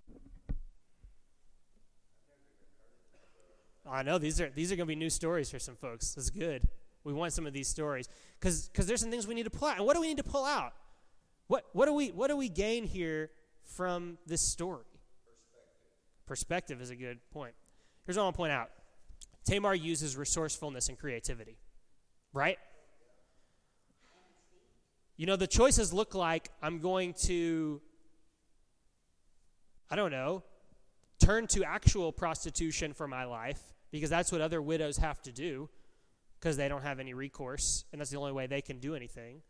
I 3.91 4.05
know 4.05 4.19
these 4.19 4.41
are 4.41 4.49
these 4.51 4.71
are 4.71 4.77
going 4.77 4.87
to 4.87 4.93
be 4.93 4.95
new 4.95 5.11
stories 5.11 5.51
for 5.51 5.59
some 5.59 5.75
folks. 5.75 6.15
That's 6.15 6.31
good. 6.31 6.69
We 7.03 7.13
want 7.13 7.33
some 7.33 7.47
of 7.47 7.53
these 7.53 7.67
stories 7.67 8.09
because 8.39 8.69
because 8.69 8.87
there's 8.87 9.01
some 9.01 9.11
things 9.11 9.27
we 9.27 9.35
need 9.35 9.43
to 9.43 9.51
pull 9.51 9.67
out. 9.67 9.79
And 9.79 9.85
what 9.85 9.95
do 9.95 10.01
we 10.01 10.07
need 10.07 10.19
to 10.19 10.23
pull 10.23 10.45
out? 10.45 10.73
What 11.49 11.65
what 11.73 11.87
do 11.87 11.93
we 11.93 12.09
what 12.13 12.29
do 12.29 12.37
we 12.37 12.49
gain 12.49 12.85
here 12.85 13.31
from 13.65 14.19
this 14.25 14.41
story? 14.41 14.85
Perspective, 16.27 16.79
Perspective 16.79 16.81
is 16.81 16.91
a 16.91 16.97
good 16.97 17.19
point. 17.33 17.55
Here's 18.07 18.17
what 18.17 18.23
I 18.23 18.27
want 18.27 18.37
to 18.37 18.39
point 18.39 18.53
out. 18.53 18.71
Tamar 19.45 19.75
uses 19.75 20.17
resourcefulness 20.17 20.89
and 20.89 20.97
creativity, 20.97 21.59
right? 22.33 22.59
You 25.21 25.27
know, 25.27 25.37
the 25.37 25.47
choices 25.47 25.93
look 25.93 26.15
like 26.15 26.49
I'm 26.63 26.79
going 26.79 27.13
to, 27.25 27.83
I 29.91 29.95
don't 29.95 30.13
know, 30.13 30.45
turn 31.23 31.47
to 31.49 31.63
actual 31.63 32.11
prostitution 32.11 32.95
for 32.95 33.07
my 33.07 33.25
life 33.25 33.61
because 33.91 34.09
that's 34.09 34.33
what 34.33 34.41
other 34.41 34.63
widows 34.63 34.97
have 34.97 35.21
to 35.25 35.31
do 35.31 35.69
because 36.39 36.57
they 36.57 36.69
don't 36.69 36.81
have 36.81 37.01
any 37.01 37.13
recourse 37.13 37.85
and 37.93 38.01
that's 38.01 38.09
the 38.11 38.17
only 38.17 38.33
way 38.33 38.47
they 38.47 38.63
can 38.63 38.79
do 38.79 38.95
anything. 38.95 39.43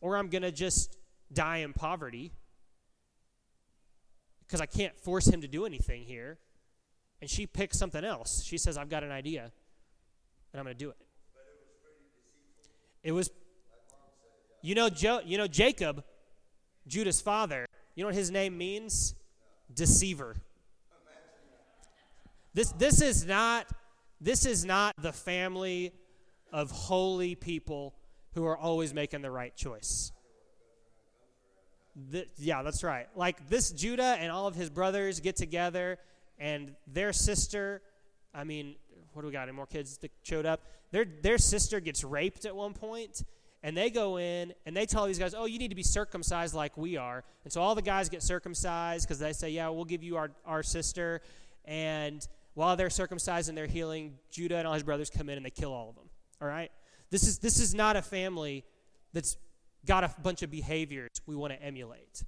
Or 0.00 0.16
I'm 0.16 0.28
going 0.28 0.42
to 0.42 0.52
just 0.52 0.96
die 1.32 1.56
in 1.56 1.72
poverty 1.72 2.30
because 4.46 4.60
I 4.60 4.66
can't 4.66 4.96
force 4.96 5.26
him 5.26 5.40
to 5.40 5.48
do 5.48 5.66
anything 5.66 6.04
here. 6.04 6.38
And 7.20 7.28
she 7.28 7.48
picks 7.48 7.76
something 7.76 8.04
else. 8.04 8.44
She 8.44 8.58
says, 8.58 8.78
I've 8.78 8.90
got 8.90 9.02
an 9.02 9.10
idea 9.10 9.50
and 10.52 10.60
I'm 10.60 10.64
going 10.64 10.76
to 10.76 10.84
do 10.84 10.90
it. 10.90 10.98
It 13.02 13.10
was 13.10 13.28
you 14.66 14.74
know, 14.74 14.88
jo- 14.88 15.20
you 15.24 15.38
know 15.38 15.46
Jacob, 15.46 16.02
Judah's 16.88 17.20
father, 17.20 17.66
you 17.94 18.02
know 18.02 18.08
what 18.08 18.16
his 18.16 18.32
name 18.32 18.58
means? 18.58 19.14
Deceiver. 19.72 20.34
This, 22.52 22.72
this 22.72 23.00
is 23.00 23.24
not 23.24 23.66
this 24.20 24.44
is 24.44 24.64
not 24.64 24.94
the 24.98 25.12
family 25.12 25.92
of 26.52 26.70
holy 26.70 27.34
people 27.34 27.94
who 28.34 28.44
are 28.44 28.56
always 28.56 28.92
making 28.92 29.22
the 29.22 29.30
right 29.30 29.54
choice. 29.54 30.10
The, 32.10 32.26
yeah, 32.38 32.62
that's 32.62 32.82
right. 32.82 33.06
Like 33.14 33.48
this 33.48 33.70
Judah 33.70 34.16
and 34.18 34.32
all 34.32 34.46
of 34.48 34.54
his 34.56 34.68
brothers 34.68 35.20
get 35.20 35.36
together 35.36 35.98
and 36.38 36.74
their 36.86 37.12
sister, 37.12 37.82
I 38.34 38.44
mean, 38.44 38.74
what 39.12 39.22
do 39.22 39.28
we 39.28 39.32
got? 39.32 39.44
Any 39.44 39.52
more 39.52 39.66
kids 39.66 39.98
that 39.98 40.10
showed 40.22 40.44
up? 40.44 40.62
Their 40.90 41.04
their 41.04 41.38
sister 41.38 41.78
gets 41.78 42.02
raped 42.02 42.46
at 42.46 42.56
one 42.56 42.72
point 42.72 43.22
and 43.66 43.76
they 43.76 43.90
go 43.90 44.16
in 44.16 44.54
and 44.64 44.76
they 44.76 44.86
tell 44.86 45.06
these 45.06 45.18
guys, 45.18 45.34
oh, 45.36 45.46
you 45.46 45.58
need 45.58 45.70
to 45.70 45.74
be 45.74 45.82
circumcised 45.82 46.54
like 46.54 46.76
we 46.76 46.96
are. 46.96 47.24
And 47.42 47.52
so 47.52 47.60
all 47.60 47.74
the 47.74 47.82
guys 47.82 48.08
get 48.08 48.22
circumcised 48.22 49.08
because 49.08 49.18
they 49.18 49.32
say, 49.32 49.50
yeah, 49.50 49.68
we'll 49.70 49.84
give 49.84 50.04
you 50.04 50.16
our, 50.18 50.30
our 50.44 50.62
sister. 50.62 51.20
And 51.64 52.24
while 52.54 52.76
they're 52.76 52.90
circumcised 52.90 53.48
and 53.48 53.58
they're 53.58 53.66
healing, 53.66 54.18
Judah 54.30 54.58
and 54.58 54.68
all 54.68 54.74
his 54.74 54.84
brothers 54.84 55.10
come 55.10 55.28
in 55.28 55.36
and 55.36 55.44
they 55.44 55.50
kill 55.50 55.72
all 55.72 55.88
of 55.88 55.96
them. 55.96 56.04
All 56.40 56.46
right? 56.46 56.70
This 57.10 57.26
is, 57.26 57.40
this 57.40 57.58
is 57.58 57.74
not 57.74 57.96
a 57.96 58.02
family 58.02 58.64
that's 59.12 59.36
got 59.84 60.04
a 60.04 60.14
bunch 60.22 60.42
of 60.42 60.50
behaviors 60.52 61.10
we 61.26 61.34
want 61.34 61.52
to 61.52 61.60
emulate. 61.60 62.22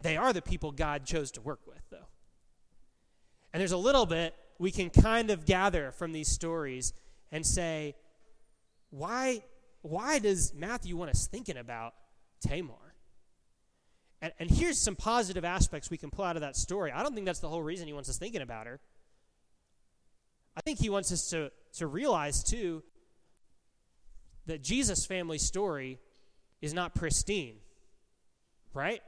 They 0.00 0.16
are 0.16 0.32
the 0.32 0.40
people 0.40 0.72
God 0.72 1.04
chose 1.04 1.30
to 1.32 1.42
work 1.42 1.60
with, 1.66 1.82
though. 1.90 2.08
And 3.52 3.60
there's 3.60 3.72
a 3.72 3.76
little 3.76 4.06
bit 4.06 4.34
we 4.58 4.70
can 4.70 4.88
kind 4.88 5.30
of 5.30 5.44
gather 5.44 5.92
from 5.92 6.12
these 6.12 6.28
stories 6.28 6.94
and 7.30 7.44
say, 7.44 7.94
why, 8.90 9.42
why 9.82 10.18
does 10.18 10.52
Matthew 10.54 10.96
want 10.96 11.10
us 11.10 11.26
thinking 11.26 11.56
about 11.56 11.94
Tamar? 12.40 12.74
And, 14.20 14.32
and 14.38 14.50
here's 14.50 14.78
some 14.78 14.96
positive 14.96 15.44
aspects 15.44 15.90
we 15.90 15.96
can 15.96 16.10
pull 16.10 16.24
out 16.24 16.36
of 16.36 16.42
that 16.42 16.56
story. 16.56 16.90
I 16.90 17.02
don't 17.02 17.14
think 17.14 17.26
that's 17.26 17.40
the 17.40 17.48
whole 17.48 17.62
reason 17.62 17.86
he 17.86 17.92
wants 17.92 18.08
us 18.08 18.18
thinking 18.18 18.42
about 18.42 18.66
her. 18.66 18.80
I 20.56 20.60
think 20.60 20.80
he 20.80 20.90
wants 20.90 21.12
us 21.12 21.30
to, 21.30 21.52
to 21.74 21.86
realize, 21.86 22.42
too, 22.42 22.82
that 24.46 24.62
Jesus' 24.62 25.06
family 25.06 25.38
story 25.38 26.00
is 26.60 26.74
not 26.74 26.94
pristine, 26.94 27.58
right? 28.74 29.02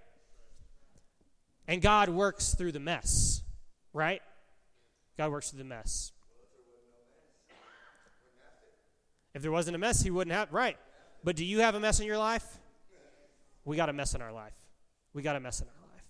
And 1.67 1.83
God 1.83 2.09
works 2.09 2.55
through 2.55 2.73
the 2.73 2.81
mess, 2.81 3.43
right? 3.93 4.23
God 5.19 5.33
works 5.33 5.51
through 5.51 5.59
the 5.59 5.65
mess. 5.65 6.13
If 9.35 9.43
there 9.43 9.53
wasn't 9.53 9.77
a 9.77 9.79
mess, 9.79 10.03
he 10.03 10.11
wouldn't 10.11 10.35
have. 10.35 10.53
Right. 10.53 10.77
But 11.23 11.37
do 11.37 11.45
you 11.45 11.61
have 11.61 11.75
a 11.75 11.81
mess 11.81 12.01
in 12.01 12.07
your 12.07 12.19
life? 12.19 12.45
We 13.65 13.77
got 13.77 13.89
a 13.89 13.93
mess 13.93 14.15
in 14.15 14.23
our 14.23 14.33
life. 14.33 14.55
We 15.13 15.23
got 15.23 15.37
a 15.37 15.41
mess 15.41 15.61
in 15.61 15.69
our 15.69 15.89
life. 15.93 16.05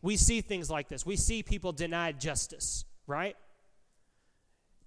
We 0.00 0.16
see 0.16 0.40
things 0.40 0.70
like 0.70 0.88
this. 0.88 1.04
We 1.06 1.16
see 1.16 1.42
people 1.42 1.72
denied 1.72 2.20
justice, 2.20 2.84
right? 3.06 3.36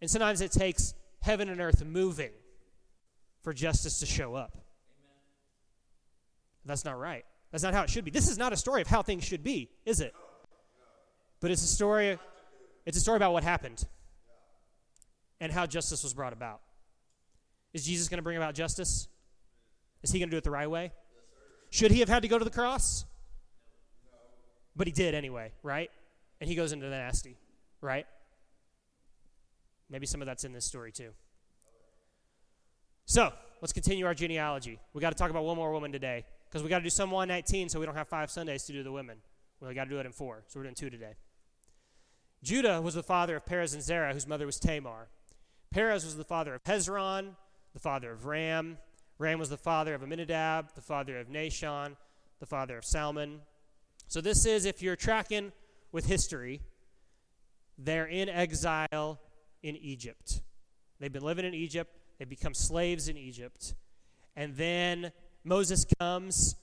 And 0.02 0.10
sometimes 0.10 0.42
it 0.42 0.52
takes 0.52 0.94
heaven 1.22 1.50
and 1.50 1.62
earth 1.62 1.84
moving 1.86 2.32
for 3.44 3.54
justice 3.54 4.00
to 4.00 4.06
show 4.06 4.36
up. 4.36 4.52
Amen. 4.54 5.22
That's 6.66 6.84
not 6.84 7.00
right. 7.00 7.24
That's 7.52 7.64
not 7.64 7.74
how 7.74 7.84
it 7.84 7.90
should 7.90 8.04
be. 8.04 8.12
This 8.12 8.30
is 8.30 8.38
not 8.38 8.52
a 8.52 8.58
story 8.58 8.82
of 8.82 8.88
how 8.88 9.02
things 9.02 9.24
should 9.24 9.44
be, 9.44 9.70
is 9.86 10.02
it? 10.02 10.14
But 11.40 11.52
it's 11.52 11.64
a 11.64 11.68
story 11.68 12.18
it's 12.86 12.98
a 12.98 13.02
story 13.02 13.18
about 13.18 13.34
what 13.34 13.44
happened 13.44 13.84
and 15.40 15.52
how 15.52 15.66
justice 15.66 16.04
was 16.04 16.14
brought 16.14 16.34
about. 16.34 16.62
Is 17.76 17.86
Jesus 17.86 18.08
going 18.08 18.20
to 18.20 18.24
bring 18.24 18.38
about 18.38 18.56
justice? 18.56 19.10
Is 20.02 20.10
he 20.10 20.18
going 20.18 20.30
to 20.30 20.32
do 20.32 20.38
it 20.38 20.46
the 20.46 20.50
right 20.50 20.70
way? 20.70 20.94
Should 21.72 21.92
he 21.92 22.00
have 22.00 22.08
had 22.08 22.22
to 22.22 22.30
go 22.30 22.40
to 22.40 22.46
the 22.46 22.50
cross? 22.50 23.04
But 24.78 24.88
he 24.88 24.94
did 24.94 25.14
anyway, 25.14 25.52
right? 25.62 25.92
And 26.40 26.50
he 26.50 26.56
goes 26.56 26.72
into 26.72 26.86
the 26.86 26.96
nasty, 26.96 27.36
right? 27.82 28.06
Maybe 29.90 30.06
some 30.06 30.22
of 30.22 30.26
that's 30.26 30.46
in 30.46 30.54
this 30.54 30.64
story 30.64 30.94
too. 30.94 31.10
So, 33.04 33.34
let's 33.62 33.74
continue 33.74 34.06
our 34.06 34.14
genealogy. 34.14 34.80
We 34.94 35.02
got 35.02 35.10
to 35.10 35.18
talk 35.18 35.30
about 35.30 35.44
one 35.44 35.58
more 35.58 35.74
woman 35.74 35.92
today 35.92 36.24
because 36.48 36.64
we 36.64 36.70
got 36.70 36.78
to 36.78 36.84
do 36.86 36.90
some 36.90 37.12
119 37.12 37.68
so 37.68 37.82
we 37.82 37.86
don't 37.86 37.96
have 37.96 38.08
five 38.08 38.32
Sundays 38.32 38.64
to 38.68 38.72
do 38.72 38.84
the 38.84 38.92
women. 38.94 39.18
We 39.60 39.74
got 39.74 39.84
to 39.84 39.90
do 39.90 40.00
it 40.00 40.06
in 40.06 40.14
four, 40.14 40.46
so 40.48 40.62
we're 40.62 40.64
doing 40.64 40.76
two 40.76 40.90
today. 40.90 41.16
Judah 42.42 42.82
was 42.82 42.94
the 42.94 43.04
father 43.04 43.36
of 43.36 43.46
Perez 43.46 43.74
and 43.74 43.84
Zerah, 43.84 44.14
whose 44.14 44.28
mother 44.28 44.46
was 44.46 44.62
Tamar. 44.62 45.10
Perez 45.72 46.06
was 46.06 46.16
the 46.16 46.24
father 46.24 46.56
of 46.56 46.64
Hezron, 46.64 47.36
the 47.76 47.80
father 47.80 48.12
of 48.12 48.26
Ram. 48.26 48.78
Ram 49.20 49.38
was 49.38 49.50
the 49.50 49.58
father 49.58 49.94
of 49.94 50.02
Amminadab, 50.02 50.74
the 50.74 50.82
father 50.82 51.20
of 51.20 51.28
Nahshon, 51.28 51.96
the 52.40 52.46
father 52.46 52.78
of 52.78 52.86
Salmon. 52.86 53.42
So 54.08 54.22
this 54.22 54.46
is, 54.46 54.66
if 54.66 54.82
you're 54.82 54.96
tracking 54.96 55.52
with 55.92 56.06
history, 56.08 56.62
they're 57.78 58.08
in 58.08 58.30
exile 58.30 59.20
in 59.62 59.76
Egypt. 59.76 60.42
They've 61.00 61.12
been 61.12 61.24
living 61.24 61.46
in 61.46 61.54
Egypt. 61.54 61.94
They 62.18 62.24
become 62.24 62.54
slaves 62.54 63.10
in 63.10 63.18
Egypt. 63.18 63.76
And 64.38 64.56
then 64.56 65.12
Moses 65.44 65.86
comes 66.00 66.56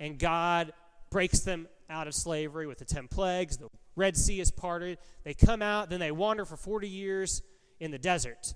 and 0.00 0.18
God 0.18 0.72
breaks 1.10 1.40
them 1.40 1.68
out 1.88 2.08
of 2.08 2.14
slavery 2.14 2.66
with 2.66 2.78
the 2.78 2.84
10 2.84 3.06
plagues. 3.06 3.56
The 3.56 3.68
Red 3.94 4.16
Sea 4.16 4.40
is 4.40 4.50
parted. 4.50 4.98
They 5.22 5.32
come 5.32 5.62
out, 5.62 5.90
then 5.90 6.00
they 6.00 6.10
wander 6.10 6.44
for 6.44 6.56
40 6.56 6.88
years 6.88 7.40
in 7.78 7.92
the 7.92 7.98
desert. 7.98 8.54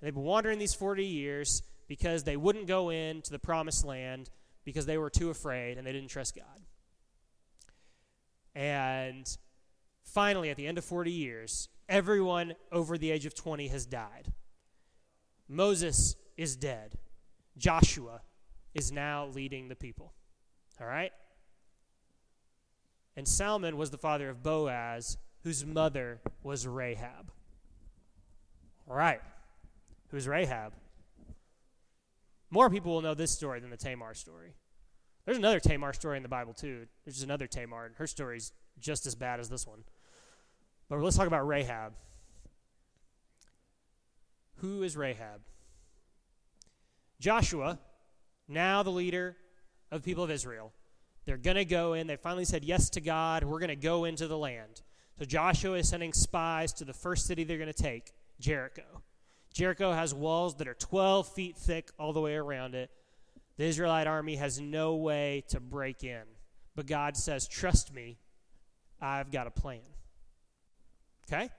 And 0.00 0.06
they've 0.06 0.14
been 0.14 0.22
wandering 0.22 0.58
these 0.58 0.74
40 0.74 1.04
years 1.04 1.62
because 1.86 2.24
they 2.24 2.36
wouldn't 2.36 2.66
go 2.66 2.90
into 2.90 3.30
the 3.30 3.38
promised 3.38 3.84
land 3.84 4.30
because 4.64 4.86
they 4.86 4.96
were 4.96 5.10
too 5.10 5.30
afraid 5.30 5.76
and 5.76 5.86
they 5.86 5.92
didn't 5.92 6.08
trust 6.08 6.36
God. 6.36 6.44
And 8.54 9.26
finally, 10.04 10.50
at 10.50 10.56
the 10.56 10.66
end 10.66 10.78
of 10.78 10.84
40 10.84 11.10
years, 11.10 11.68
everyone 11.88 12.54
over 12.72 12.96
the 12.96 13.10
age 13.10 13.26
of 13.26 13.34
20 13.34 13.68
has 13.68 13.86
died. 13.86 14.32
Moses 15.48 16.16
is 16.36 16.56
dead. 16.56 16.96
Joshua 17.58 18.22
is 18.74 18.90
now 18.90 19.26
leading 19.26 19.68
the 19.68 19.76
people. 19.76 20.14
All 20.80 20.86
right? 20.86 21.12
And 23.16 23.28
Salmon 23.28 23.76
was 23.76 23.90
the 23.90 23.98
father 23.98 24.30
of 24.30 24.42
Boaz, 24.42 25.18
whose 25.42 25.66
mother 25.66 26.20
was 26.42 26.66
Rahab. 26.66 27.32
All 28.88 28.96
right 28.96 29.20
who's 30.10 30.28
Rahab. 30.28 30.72
More 32.50 32.68
people 32.68 32.92
will 32.92 33.02
know 33.02 33.14
this 33.14 33.30
story 33.30 33.60
than 33.60 33.70
the 33.70 33.76
Tamar 33.76 34.14
story. 34.14 34.54
There's 35.24 35.38
another 35.38 35.60
Tamar 35.60 35.92
story 35.92 36.16
in 36.16 36.22
the 36.22 36.28
Bible, 36.28 36.52
too. 36.52 36.86
There's 37.04 37.16
just 37.16 37.24
another 37.24 37.46
Tamar, 37.46 37.86
and 37.86 37.94
her 37.96 38.06
story's 38.06 38.52
just 38.78 39.06
as 39.06 39.14
bad 39.14 39.38
as 39.38 39.48
this 39.48 39.66
one. 39.66 39.84
But 40.88 41.00
let's 41.00 41.16
talk 41.16 41.28
about 41.28 41.46
Rahab. 41.46 41.92
Who 44.56 44.82
is 44.82 44.96
Rahab? 44.96 45.42
Joshua, 47.20 47.78
now 48.48 48.82
the 48.82 48.90
leader 48.90 49.36
of 49.92 50.02
the 50.02 50.04
people 50.04 50.24
of 50.24 50.30
Israel. 50.30 50.72
They're 51.26 51.36
going 51.36 51.56
to 51.56 51.64
go 51.64 51.92
in. 51.92 52.06
They 52.06 52.16
finally 52.16 52.44
said 52.44 52.64
yes 52.64 52.90
to 52.90 53.00
God. 53.00 53.44
We're 53.44 53.60
going 53.60 53.68
to 53.68 53.76
go 53.76 54.04
into 54.04 54.26
the 54.26 54.38
land. 54.38 54.82
So 55.18 55.24
Joshua 55.24 55.76
is 55.78 55.88
sending 55.88 56.12
spies 56.12 56.72
to 56.74 56.84
the 56.84 56.92
first 56.92 57.26
city 57.26 57.44
they're 57.44 57.58
going 57.58 57.72
to 57.72 57.82
take, 57.82 58.12
Jericho. 58.40 59.02
Jericho 59.52 59.92
has 59.92 60.14
walls 60.14 60.56
that 60.56 60.68
are 60.68 60.74
12 60.74 61.28
feet 61.28 61.56
thick 61.56 61.90
all 61.98 62.12
the 62.12 62.20
way 62.20 62.36
around 62.36 62.74
it. 62.74 62.90
The 63.56 63.64
Israelite 63.64 64.06
army 64.06 64.36
has 64.36 64.60
no 64.60 64.94
way 64.94 65.44
to 65.48 65.60
break 65.60 66.04
in. 66.04 66.22
But 66.76 66.86
God 66.86 67.16
says, 67.16 67.48
Trust 67.48 67.92
me, 67.92 68.18
I've 69.00 69.30
got 69.30 69.46
a 69.46 69.50
plan. 69.50 69.80
Okay? 71.30 71.50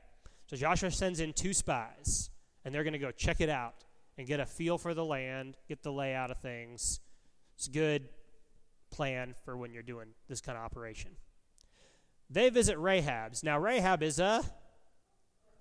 So 0.47 0.55
Joshua 0.55 0.91
sends 0.91 1.19
in 1.19 1.33
two 1.33 1.53
spies, 1.53 2.29
and 2.65 2.73
they're 2.73 2.83
going 2.83 2.93
to 2.93 2.99
go 2.99 3.11
check 3.11 3.39
it 3.39 3.49
out 3.49 3.75
and 4.17 4.27
get 4.27 4.39
a 4.39 4.45
feel 4.45 4.77
for 4.77 4.93
the 4.93 5.05
land, 5.05 5.57
get 5.67 5.83
the 5.83 5.91
layout 5.91 6.31
of 6.31 6.37
things. 6.37 6.99
It's 7.55 7.67
a 7.67 7.71
good 7.71 8.09
plan 8.89 9.33
for 9.45 9.55
when 9.55 9.73
you're 9.73 9.83
doing 9.83 10.09
this 10.27 10.41
kind 10.41 10.57
of 10.57 10.63
operation. 10.63 11.11
They 12.29 12.49
visit 12.49 12.77
Rahab's. 12.77 13.43
Now, 13.43 13.59
Rahab 13.59 14.03
is 14.03 14.19
a 14.19 14.43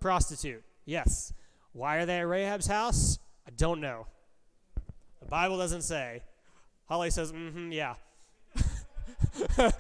prostitute. 0.01 0.65
Yes. 0.85 1.33
Why 1.73 1.99
are 1.99 2.07
they 2.07 2.19
at 2.19 2.27
Rahab's 2.27 2.67
house? 2.67 3.19
I 3.47 3.51
don't 3.57 3.81
know. 3.81 4.07
The 5.21 5.27
Bible 5.29 5.59
doesn't 5.59 5.83
say. 5.83 6.23
Holly 6.89 7.11
says, 7.11 7.33
mm 7.33 7.53
hmm, 7.53 7.73
yeah. 7.73 7.95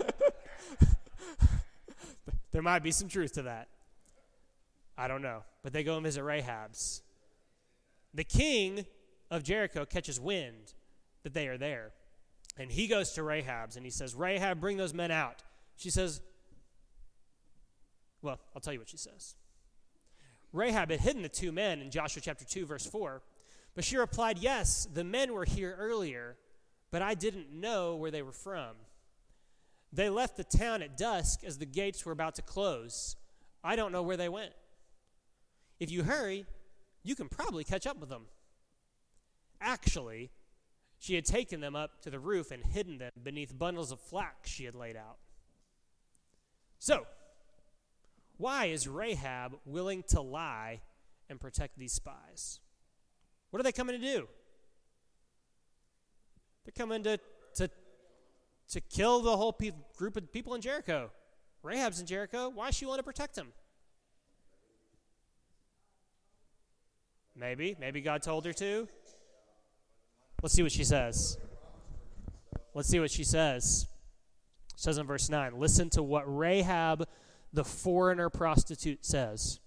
there 2.52 2.62
might 2.62 2.82
be 2.82 2.92
some 2.92 3.08
truth 3.08 3.32
to 3.32 3.42
that. 3.42 3.68
I 4.96 5.08
don't 5.08 5.22
know. 5.22 5.42
But 5.62 5.72
they 5.72 5.82
go 5.82 5.96
and 5.96 6.04
visit 6.04 6.22
Rahab's. 6.22 7.02
The 8.14 8.24
king 8.24 8.86
of 9.30 9.42
Jericho 9.42 9.84
catches 9.84 10.20
wind 10.20 10.74
that 11.22 11.34
they 11.34 11.48
are 11.48 11.58
there. 11.58 11.92
And 12.58 12.70
he 12.70 12.86
goes 12.86 13.12
to 13.12 13.22
Rahab's 13.22 13.76
and 13.76 13.84
he 13.84 13.90
says, 13.90 14.14
Rahab, 14.14 14.60
bring 14.60 14.76
those 14.76 14.92
men 14.92 15.10
out. 15.10 15.42
She 15.76 15.90
says, 15.90 16.20
Well, 18.22 18.38
I'll 18.54 18.60
tell 18.60 18.72
you 18.72 18.78
what 18.78 18.88
she 18.88 18.96
says. 18.98 19.36
Rahab 20.52 20.90
had 20.90 21.00
hidden 21.00 21.22
the 21.22 21.28
two 21.28 21.52
men 21.52 21.80
in 21.80 21.90
Joshua 21.90 22.22
chapter 22.22 22.44
2, 22.44 22.66
verse 22.66 22.86
4. 22.86 23.22
But 23.74 23.84
she 23.84 23.96
replied, 23.96 24.38
Yes, 24.38 24.86
the 24.92 25.04
men 25.04 25.32
were 25.32 25.44
here 25.44 25.76
earlier, 25.78 26.36
but 26.90 27.02
I 27.02 27.14
didn't 27.14 27.52
know 27.52 27.96
where 27.96 28.10
they 28.10 28.22
were 28.22 28.32
from. 28.32 28.74
They 29.92 30.08
left 30.08 30.36
the 30.36 30.44
town 30.44 30.82
at 30.82 30.96
dusk 30.96 31.44
as 31.44 31.58
the 31.58 31.66
gates 31.66 32.04
were 32.04 32.12
about 32.12 32.34
to 32.36 32.42
close. 32.42 33.16
I 33.62 33.76
don't 33.76 33.92
know 33.92 34.02
where 34.02 34.16
they 34.16 34.28
went. 34.28 34.52
If 35.78 35.90
you 35.90 36.02
hurry, 36.02 36.46
you 37.02 37.14
can 37.14 37.28
probably 37.28 37.64
catch 37.64 37.86
up 37.86 37.98
with 37.98 38.08
them. 38.08 38.26
Actually, 39.60 40.30
she 40.98 41.14
had 41.14 41.24
taken 41.24 41.60
them 41.60 41.74
up 41.74 42.02
to 42.02 42.10
the 42.10 42.18
roof 42.18 42.50
and 42.50 42.64
hidden 42.64 42.98
them 42.98 43.10
beneath 43.22 43.58
bundles 43.58 43.90
of 43.90 44.00
flax 44.00 44.50
she 44.50 44.64
had 44.64 44.74
laid 44.74 44.96
out. 44.96 45.16
So, 46.78 47.06
why 48.40 48.66
is 48.66 48.88
Rahab 48.88 49.52
willing 49.66 50.02
to 50.08 50.22
lie 50.22 50.80
and 51.28 51.38
protect 51.38 51.78
these 51.78 51.92
spies? 51.92 52.58
What 53.50 53.60
are 53.60 53.62
they 53.62 53.72
coming 53.72 54.00
to 54.00 54.02
do? 54.02 54.26
They're 56.64 56.72
coming 56.74 57.02
to, 57.02 57.18
to, 57.56 57.70
to 58.70 58.80
kill 58.80 59.20
the 59.20 59.36
whole 59.36 59.52
pe- 59.52 59.72
group 59.94 60.16
of 60.16 60.32
people 60.32 60.54
in 60.54 60.62
Jericho. 60.62 61.10
Rahab's 61.62 62.00
in 62.00 62.06
Jericho. 62.06 62.48
Why 62.48 62.68
does 62.68 62.76
she 62.76 62.86
want 62.86 62.98
to 62.98 63.02
protect 63.02 63.34
them? 63.34 63.48
Maybe. 67.36 67.76
Maybe 67.78 68.00
God 68.00 68.22
told 68.22 68.46
her 68.46 68.54
to. 68.54 68.88
Let's 70.42 70.54
see 70.54 70.62
what 70.62 70.72
she 70.72 70.84
says. 70.84 71.36
Let's 72.72 72.88
see 72.88 73.00
what 73.00 73.10
she 73.10 73.24
says. 73.24 73.86
It 74.74 74.80
says 74.80 74.96
in 74.96 75.06
verse 75.06 75.28
9 75.28 75.58
Listen 75.58 75.90
to 75.90 76.02
what 76.02 76.24
Rahab, 76.26 77.06
the 77.52 77.64
foreigner 77.64 78.30
prostitute, 78.30 79.04
says. 79.04 79.60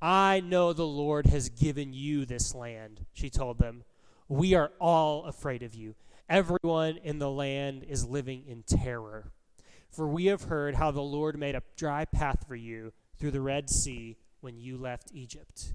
I 0.00 0.40
know 0.40 0.72
the 0.72 0.86
Lord 0.86 1.26
has 1.26 1.48
given 1.48 1.92
you 1.92 2.24
this 2.24 2.54
land, 2.54 3.06
she 3.12 3.30
told 3.30 3.58
them. 3.58 3.84
We 4.28 4.54
are 4.54 4.72
all 4.80 5.24
afraid 5.26 5.62
of 5.62 5.74
you. 5.74 5.94
Everyone 6.28 6.96
in 7.04 7.18
the 7.18 7.30
land 7.30 7.84
is 7.84 8.06
living 8.06 8.44
in 8.48 8.62
terror. 8.62 9.30
For 9.90 10.08
we 10.08 10.26
have 10.26 10.44
heard 10.44 10.74
how 10.74 10.90
the 10.90 11.02
Lord 11.02 11.38
made 11.38 11.54
a 11.54 11.62
dry 11.76 12.06
path 12.06 12.46
for 12.48 12.56
you 12.56 12.92
through 13.18 13.32
the 13.32 13.42
Red 13.42 13.68
Sea 13.68 14.16
when 14.40 14.58
you 14.58 14.78
left 14.78 15.10
Egypt. 15.12 15.74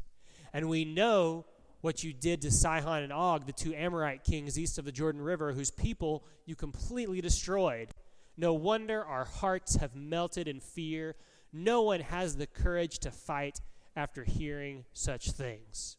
And 0.51 0.67
we 0.67 0.83
know 0.83 1.45
what 1.81 2.03
you 2.03 2.11
did 2.11 2.41
to 2.41 2.51
Sihon 2.51 3.03
and 3.03 3.13
Og, 3.13 3.45
the 3.45 3.53
two 3.53 3.75
Amorite 3.75 4.23
kings 4.23 4.57
east 4.57 4.79
of 4.79 4.85
the 4.85 4.91
Jordan 4.91 5.21
River, 5.21 5.53
whose 5.53 5.71
people 5.71 6.25
you 6.45 6.55
completely 6.55 7.21
destroyed. 7.21 7.89
No 8.37 8.53
wonder 8.53 9.03
our 9.03 9.25
hearts 9.25 9.77
have 9.77 9.95
melted 9.95 10.47
in 10.47 10.59
fear. 10.59 11.15
No 11.51 11.81
one 11.81 12.01
has 12.01 12.37
the 12.37 12.45
courage 12.45 12.99
to 12.99 13.11
fight 13.11 13.61
after 13.95 14.23
hearing 14.23 14.85
such 14.93 15.31
things. 15.31 15.97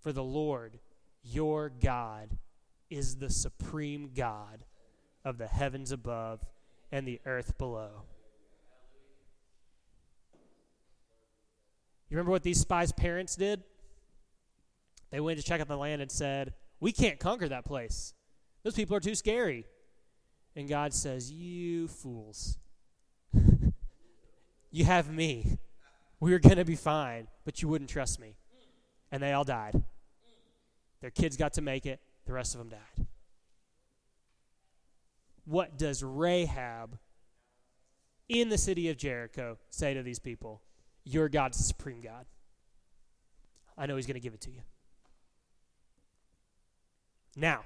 For 0.00 0.12
the 0.12 0.22
Lord, 0.22 0.78
your 1.22 1.70
God, 1.70 2.36
is 2.90 3.16
the 3.16 3.30
supreme 3.30 4.10
God 4.14 4.64
of 5.24 5.38
the 5.38 5.46
heavens 5.46 5.92
above 5.92 6.44
and 6.90 7.08
the 7.08 7.20
earth 7.24 7.56
below. 7.56 8.02
You 12.10 12.18
remember 12.18 12.32
what 12.32 12.42
these 12.42 12.60
spies' 12.60 12.92
parents 12.92 13.34
did? 13.34 13.62
They 15.10 15.20
went 15.20 15.38
to 15.38 15.44
check 15.44 15.62
out 15.62 15.68
the 15.68 15.76
land 15.78 16.02
and 16.02 16.12
said, 16.12 16.52
We 16.80 16.92
can't 16.92 17.18
conquer 17.18 17.48
that 17.48 17.64
place. 17.64 18.12
Those 18.64 18.74
people 18.74 18.96
are 18.96 19.00
too 19.00 19.14
scary. 19.14 19.66
And 20.54 20.68
God 20.68 20.92
says, 20.92 21.30
You 21.30 21.88
fools. 21.88 22.58
you 24.70 24.84
have 24.84 25.10
me. 25.10 25.58
We 26.20 26.34
are 26.34 26.38
going 26.38 26.56
to 26.56 26.64
be 26.64 26.76
fine, 26.76 27.26
but 27.44 27.62
you 27.62 27.68
wouldn't 27.68 27.90
trust 27.90 28.20
me. 28.20 28.36
And 29.10 29.22
they 29.22 29.32
all 29.32 29.44
died. 29.44 29.82
Their 31.00 31.10
kids 31.10 31.36
got 31.36 31.54
to 31.54 31.62
make 31.62 31.84
it, 31.84 32.00
the 32.26 32.32
rest 32.32 32.54
of 32.54 32.60
them 32.60 32.68
died. 32.68 33.06
What 35.44 35.76
does 35.76 36.04
Rahab 36.04 36.98
in 38.28 38.48
the 38.48 38.58
city 38.58 38.88
of 38.88 38.96
Jericho 38.96 39.58
say 39.70 39.94
to 39.94 40.02
these 40.02 40.20
people? 40.20 40.62
Your 41.04 41.28
God's 41.28 41.58
the 41.58 41.64
supreme 41.64 42.00
God. 42.00 42.26
I 43.76 43.86
know 43.86 43.96
He's 43.96 44.06
going 44.06 44.14
to 44.14 44.20
give 44.20 44.34
it 44.34 44.40
to 44.42 44.50
you. 44.50 44.60
Now, 47.34 47.64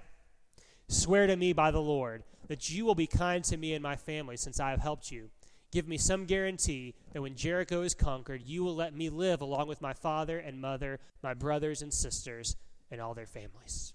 swear 0.88 1.26
to 1.26 1.36
me 1.36 1.52
by 1.52 1.70
the 1.70 1.80
Lord 1.80 2.22
that 2.48 2.70
you 2.70 2.84
will 2.84 2.94
be 2.94 3.06
kind 3.06 3.42
to 3.44 3.56
me 3.56 3.74
and 3.74 3.82
my 3.82 3.96
family 3.96 4.36
since 4.36 4.60
I 4.60 4.70
have 4.70 4.80
helped 4.80 5.10
you. 5.10 5.30
Give 5.72 5.88
me 5.88 5.98
some 5.98 6.26
guarantee 6.26 6.94
that 7.12 7.22
when 7.22 7.34
Jericho 7.34 7.82
is 7.82 7.94
conquered, 7.94 8.42
you 8.42 8.62
will 8.62 8.74
let 8.74 8.94
me 8.94 9.10
live 9.10 9.40
along 9.40 9.68
with 9.68 9.82
my 9.82 9.92
father 9.92 10.38
and 10.38 10.60
mother, 10.60 11.00
my 11.22 11.34
brothers 11.34 11.82
and 11.82 11.92
sisters, 11.92 12.56
and 12.90 13.00
all 13.00 13.14
their 13.14 13.26
families. 13.26 13.92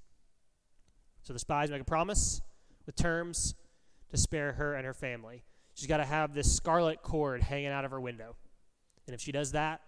So 1.24 1.34
the 1.34 1.40
spies 1.40 1.72
make 1.72 1.82
a 1.82 1.86
promise 1.86 2.42
with 2.86 2.96
terms 2.96 3.56
to 4.10 4.18
spare 4.18 4.54
her 4.54 4.74
and 4.74 4.86
her 4.86 4.94
family. 4.94 5.44
She's 5.74 5.88
got 5.88 5.98
to 5.98 6.06
have 6.06 6.34
this 6.34 6.54
scarlet 6.54 7.02
cord 7.02 7.42
hanging 7.42 7.68
out 7.68 7.86
of 7.86 7.92
her 7.92 8.02
window. 8.02 8.36
And 9.08 9.14
if 9.14 9.22
she 9.22 9.32
does 9.32 9.54
that, 9.54 9.82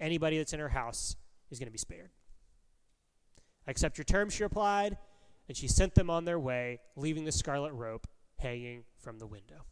anybody 0.00 0.38
that's 0.38 0.52
in 0.52 0.60
her 0.60 0.70
house 0.70 1.16
is 1.50 1.58
going 1.58 1.68
to 1.68 1.72
be 1.72 1.78
spared. 1.78 2.10
I 3.66 3.70
accept 3.70 3.98
your 3.98 4.06
terms, 4.06 4.34
she 4.34 4.42
replied, 4.42 4.96
and 5.48 5.56
she 5.56 5.66
sent 5.66 5.94
them 5.94 6.10
on 6.10 6.24
their 6.24 6.38
way, 6.38 6.80
leaving 6.96 7.24
the 7.24 7.32
scarlet 7.32 7.72
rope 7.72 8.06
hanging 8.38 8.84
from 8.98 9.18
the 9.18 9.26
window. 9.26 9.64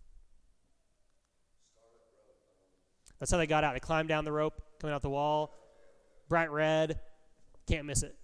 That's 3.19 3.31
how 3.31 3.39
they 3.39 3.47
got 3.47 3.65
out. 3.65 3.75
They 3.75 3.81
climbed 3.81 4.09
down 4.09 4.25
the 4.25 4.33
rope, 4.33 4.61
coming 4.81 4.95
out 4.95 5.03
the 5.03 5.11
wall, 5.11 5.55
bright 6.29 6.51
red, 6.51 7.01
can't 7.67 7.87
miss 7.87 8.03
it. 8.03 8.17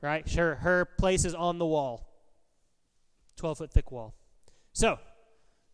Right? 0.00 0.28
Sure, 0.28 0.54
her 0.56 0.84
place 0.84 1.24
is 1.24 1.34
on 1.34 1.58
the 1.58 1.66
wall, 1.66 2.06
12 3.36 3.58
foot 3.58 3.72
thick 3.72 3.92
wall. 3.92 4.14
So, 4.72 4.98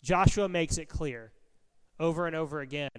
Joshua 0.03 0.49
makes 0.49 0.79
it 0.79 0.89
clear 0.89 1.33
over 1.99 2.27
and 2.27 2.35
over 2.35 2.61
again 2.61 2.91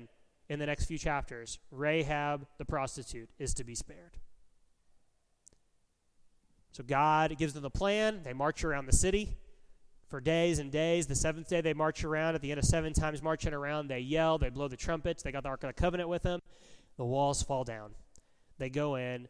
in 0.49 0.59
the 0.59 0.65
next 0.65 0.85
few 0.85 0.97
chapters, 0.97 1.59
Rahab 1.71 2.47
the 2.57 2.65
prostitute 2.65 3.29
is 3.37 3.53
to 3.55 3.63
be 3.63 3.75
spared. 3.75 4.17
So 6.77 6.83
God 6.83 7.35
gives 7.39 7.53
them 7.53 7.63
the 7.63 7.71
plan. 7.71 8.21
They 8.23 8.33
march 8.33 8.63
around 8.63 8.85
the 8.85 8.93
city 8.93 9.35
for 10.09 10.21
days 10.21 10.59
and 10.59 10.71
days. 10.71 11.07
The 11.07 11.15
seventh 11.15 11.49
day, 11.49 11.59
they 11.59 11.73
march 11.73 12.03
around. 12.03 12.35
At 12.35 12.41
the 12.43 12.51
end 12.51 12.59
of 12.59 12.65
seven 12.65 12.93
times 12.93 13.23
marching 13.23 13.51
around, 13.51 13.87
they 13.87 13.97
yell, 13.97 14.37
they 14.37 14.49
blow 14.49 14.67
the 14.67 14.77
trumpets. 14.77 15.23
They 15.23 15.31
got 15.31 15.41
the 15.41 15.49
Ark 15.49 15.63
of 15.63 15.69
the 15.69 15.73
Covenant 15.73 16.07
with 16.07 16.21
them. 16.21 16.39
The 16.97 17.03
walls 17.03 17.41
fall 17.41 17.63
down. 17.63 17.93
They 18.59 18.69
go 18.69 18.93
in, 18.93 19.27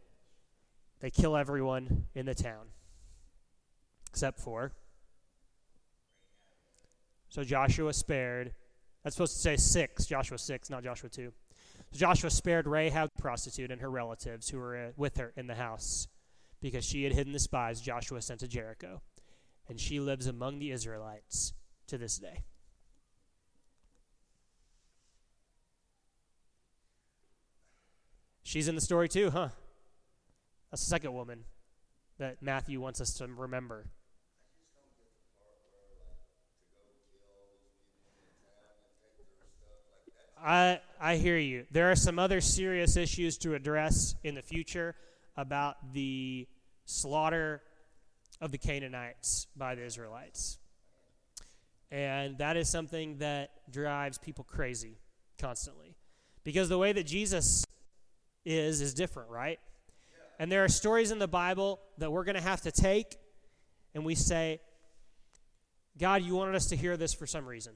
they 1.00 1.10
kill 1.10 1.38
everyone 1.38 2.08
in 2.14 2.26
the 2.26 2.36
town, 2.36 2.66
except 4.10 4.42
for 4.42 4.74
So 7.30 7.46
Joshua 7.46 7.94
spared. 7.94 8.56
That's 9.06 9.16
supposed 9.16 9.36
to 9.36 9.40
say 9.40 9.56
6, 9.56 10.06
Joshua 10.06 10.38
6, 10.38 10.70
not 10.70 10.84
Joshua 10.84 11.08
2. 11.08 11.32
So 11.94 11.98
Joshua 11.98 12.30
spared 12.30 12.68
Rahab 12.68 13.12
the 13.16 13.22
prostitute 13.22 13.72
and 13.72 13.80
her 13.80 13.90
relatives 13.90 14.50
who 14.50 14.58
were 14.58 14.76
uh, 14.76 14.92
with 14.98 15.16
her 15.16 15.32
in 15.38 15.48
the 15.48 15.56
house 15.56 16.10
because 16.62 16.86
she 16.86 17.04
had 17.04 17.14
hidden 17.14 17.34
the 17.34 17.40
spies 17.40 17.82
Joshua 17.82 18.22
sent 18.22 18.40
to 18.42 18.48
Jericho. 18.48 19.02
And 19.70 19.80
she 19.80 20.00
lives 20.00 20.28
among 20.28 20.60
the 20.60 20.72
Israelites 20.72 21.54
to 21.88 21.98
this 21.98 22.18
day. 22.18 22.44
She's 28.44 28.70
in 28.70 28.76
the 28.76 28.82
story 28.82 29.10
too, 29.10 29.30
huh? 29.30 29.50
The 30.72 30.78
second 30.78 31.14
woman 31.14 31.44
that 32.18 32.42
Matthew 32.42 32.80
wants 32.80 33.02
us 33.02 33.14
to 33.16 33.28
remember. 33.28 33.88
I 40.42 40.80
I 41.00 41.18
hear 41.18 41.38
you. 41.38 41.66
There 41.72 41.92
are 41.92 41.96
some 41.96 42.20
other 42.20 42.40
serious 42.40 42.96
issues 42.96 43.38
to 43.40 43.54
address 43.54 44.16
in 44.24 44.36
the 44.36 44.42
future 44.42 44.96
about 45.38 45.94
the 45.94 46.48
slaughter 46.86 47.62
of 48.42 48.52
the 48.52 48.58
Canaanites 48.58 49.48
by 49.56 49.76
the 49.76 49.86
Israelites. 49.86 50.58
And 51.92 52.38
that 52.40 52.58
is 52.58 52.68
something 52.68 53.20
that 53.20 53.52
drives 53.72 54.18
people 54.18 54.44
crazy 54.44 54.98
constantly. 55.40 55.96
Because 56.44 56.70
the 56.70 56.78
way 56.78 56.92
that 56.92 57.06
Jesus 57.06 57.66
is 58.46 58.82
is 58.82 58.94
different, 58.94 59.30
right? 59.30 59.60
And 60.40 60.52
there 60.52 60.64
are 60.64 60.70
stories 60.70 61.12
in 61.12 61.20
the 61.20 61.28
Bible 61.28 61.80
that 61.98 62.12
we're 62.12 62.24
going 62.24 62.36
to 62.36 62.42
have 62.42 62.62
to 62.62 62.72
take 62.72 63.18
and 63.96 64.06
we 64.06 64.16
say, 64.16 64.62
God, 65.98 66.22
you 66.22 66.36
wanted 66.36 66.56
us 66.56 66.68
to 66.68 66.76
hear 66.76 66.98
this 66.98 67.14
for 67.14 67.26
some 67.26 67.46
reason. 67.46 67.74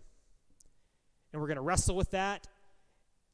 And 1.34 1.42
we're 1.42 1.48
going 1.48 1.56
to 1.56 1.64
wrestle 1.64 1.96
with 1.96 2.12
that, 2.12 2.48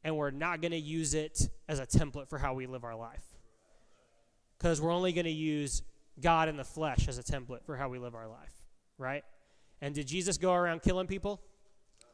and 0.04 0.16
we're 0.16 0.32
not 0.32 0.62
going 0.62 0.72
to 0.72 0.78
use 0.78 1.14
it 1.14 1.50
as 1.68 1.80
a 1.80 1.86
template 1.86 2.30
for 2.30 2.38
how 2.38 2.54
we 2.54 2.68
live 2.68 2.84
our 2.84 2.96
life. 2.96 3.24
Because 4.58 4.82
we're 4.82 4.92
only 4.92 5.14
going 5.14 5.26
to 5.26 5.32
use 5.32 5.84
God 6.20 6.50
in 6.50 6.58
the 6.58 6.64
flesh 6.64 7.08
as 7.08 7.18
a 7.18 7.24
template 7.24 7.64
for 7.64 7.76
how 7.76 7.90
we 7.90 8.00
live 8.00 8.16
our 8.16 8.28
life, 8.28 8.54
right? 8.98 9.24
And 9.82 9.94
did 9.94 10.08
Jesus 10.08 10.38
go 10.38 10.54
around 10.54 10.82
killing 10.82 11.08
people? 11.08 11.40
No. 12.02 12.08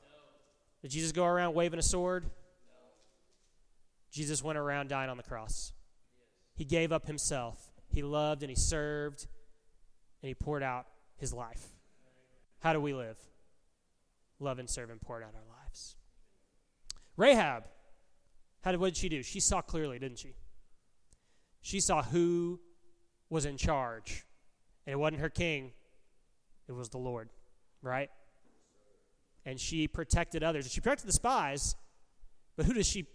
Did 0.82 0.92
Jesus 0.92 1.12
go 1.12 1.26
around 1.26 1.54
waving 1.54 1.80
a 1.80 1.84
sword? 1.84 2.24
No. 2.24 2.30
Jesus 4.12 4.44
went 4.44 4.58
around 4.58 4.90
dying 4.90 5.10
on 5.10 5.18
the 5.18 5.24
cross. 5.24 5.72
He 6.56 6.66
gave 6.66 6.92
up 6.92 7.08
himself. 7.08 7.72
He 7.88 8.02
loved 8.02 8.44
and 8.44 8.50
he 8.50 8.56
served 8.56 9.28
and 10.22 10.28
he 10.28 10.34
poured 10.34 10.64
out 10.64 10.88
his 11.18 11.34
life. 11.34 11.68
How 12.60 12.74
do 12.74 12.82
we 12.82 12.94
live? 12.94 13.18
Love 14.40 14.60
and 14.60 14.70
serve 14.70 14.90
and 14.90 15.00
pour 15.00 15.18
out 15.18 15.34
our 15.36 15.58
lives. 15.58 15.96
Rahab, 17.16 17.64
how 18.62 18.72
did, 18.72 18.80
what 18.80 18.88
did 18.88 18.98
she 18.98 19.10
do? 19.10 19.22
She 19.22 19.40
saw 19.40 19.62
clearly, 19.62 20.00
didn't 20.00 20.18
she? 20.18 20.36
She 21.64 21.80
saw 21.80 22.04
who 22.04 22.60
was 23.30 23.46
in 23.46 23.58
charge. 23.58 24.26
And 24.86 24.94
it 24.94 24.98
wasn't 24.98 25.22
her 25.22 25.30
king, 25.30 25.72
it 26.68 26.74
was 26.74 26.90
the 26.90 26.98
Lord, 26.98 27.30
right? 27.82 28.12
And 29.46 29.60
she 29.60 29.88
protected 29.88 30.44
others. 30.44 30.70
She 30.72 30.82
protected 30.82 31.08
the 31.08 31.14
spies, 31.14 31.76
but 32.56 32.66
who 32.66 32.74
does 32.74 32.86
she 32.86 33.08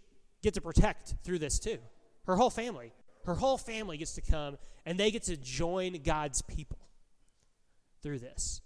get 0.43 0.55
to 0.55 0.61
protect 0.61 1.15
through 1.25 1.39
this 1.39 1.59
too? 1.59 1.79
Her 2.25 2.37
whole 2.37 2.51
family. 2.51 2.93
Her 3.25 3.35
whole 3.35 3.59
family 3.59 3.99
gets 3.99 4.15
to 4.15 4.23
come 4.23 4.57
and 4.87 4.99
they 4.99 5.11
get 5.11 5.25
to 5.25 5.37
join 5.37 6.01
God's 6.03 6.41
people 6.41 6.79
through 8.03 8.21
this 8.21 8.63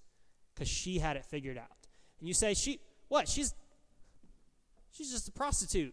because 0.54 0.68
she 0.68 1.00
had 1.00 1.16
it 1.16 1.24
figured 1.24 1.58
out. 1.58 1.88
And 2.20 2.28
you 2.28 2.34
say, 2.34 2.54
she, 2.54 2.78
what? 3.08 3.28
She's, 3.28 3.52
she's 4.92 5.10
just 5.10 5.26
a 5.26 5.32
prostitute. 5.32 5.92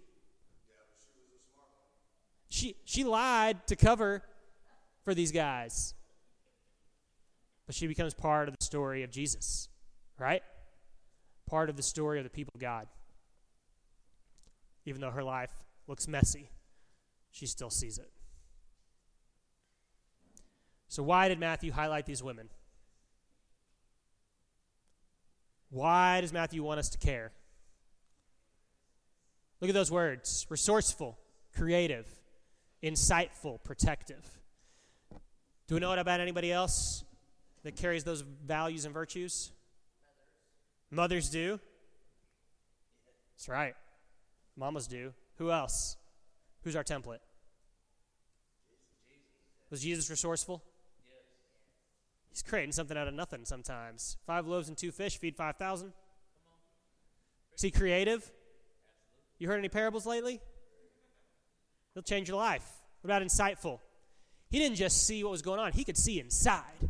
She, 2.50 2.76
she 2.84 3.04
lied 3.04 3.66
to 3.68 3.76
cover 3.76 4.24
for 5.04 5.14
these 5.14 5.32
guys. 5.32 5.94
But 7.66 7.76
she 7.76 7.88
becomes 7.88 8.14
part 8.14 8.48
of 8.48 8.56
the 8.58 8.64
story 8.64 9.04
of 9.04 9.12
Jesus, 9.12 9.70
right? 10.18 10.42
Part 11.48 11.70
of 11.70 11.78
the 11.78 11.84
story 11.84 12.18
of 12.18 12.24
the 12.24 12.30
people 12.30 12.52
of 12.56 12.62
God. 12.62 12.88
Even 14.86 15.02
though 15.02 15.12
her 15.12 15.24
life 15.24 15.54
looks 15.88 16.08
messy, 16.08 16.50
she 17.32 17.46
still 17.46 17.70
sees 17.70 18.00
it. 18.00 18.10
So, 20.88 21.04
why 21.04 21.28
did 21.28 21.40
Matthew 21.40 21.72
highlight 21.72 22.08
these 22.08 22.24
women? 22.24 22.50
Why 25.70 26.22
does 26.22 26.34
Matthew 26.34 26.64
want 26.64 26.80
us 26.80 26.90
to 26.90 26.98
care? 26.98 27.32
Look 29.62 29.70
at 29.70 29.76
those 29.76 29.92
words 29.92 30.48
resourceful, 30.50 31.20
creative, 31.56 32.08
insightful, 32.84 33.62
protective. 33.64 34.40
Do 35.68 35.76
we 35.76 35.82
know 35.82 35.92
it 35.94 36.00
about 36.00 36.20
anybody 36.20 36.52
else 36.52 37.04
that 37.64 37.76
carries 37.76 38.04
those 38.04 38.22
values 38.22 38.86
and 38.86 38.94
virtues? 38.94 39.52
Mothers, 40.92 41.26
Mothers 41.26 41.30
do. 41.30 41.60
That's 43.36 43.50
right. 43.50 43.76
Mamas 44.58 44.88
do. 44.88 45.14
Who 45.38 45.52
else? 45.52 45.96
Who's 46.64 46.76
our 46.76 46.84
template? 46.84 47.20
Was 49.70 49.82
Jesus 49.82 50.10
resourceful? 50.10 50.64
Yes. 51.06 51.16
He's 52.32 52.42
creating 52.42 52.72
something 52.72 52.98
out 52.98 53.08
of 53.08 53.14
nothing 53.14 53.46
sometimes. 53.46 54.18
Five 54.26 54.48
loaves 54.48 54.68
and 54.68 54.78
two 54.78 54.92
fish 54.92 55.18
feed 55.20 55.36
5,000. 55.36 55.94
Is 57.56 57.62
he 57.62 57.72
creative? 57.72 58.32
You 59.38 59.48
heard 59.48 59.60
any 59.60 59.70
parables 59.70 60.06
lately? 60.06 60.42
He'll 62.00 62.04
change 62.04 62.30
your 62.30 62.38
life. 62.38 62.66
What 63.02 63.10
about 63.10 63.22
insightful? 63.22 63.80
He 64.50 64.58
didn't 64.58 64.78
just 64.78 65.06
see 65.06 65.24
what 65.24 65.32
was 65.32 65.42
going 65.42 65.60
on, 65.60 65.74
he 65.74 65.84
could 65.84 65.98
see 65.98 66.20
inside. 66.20 66.90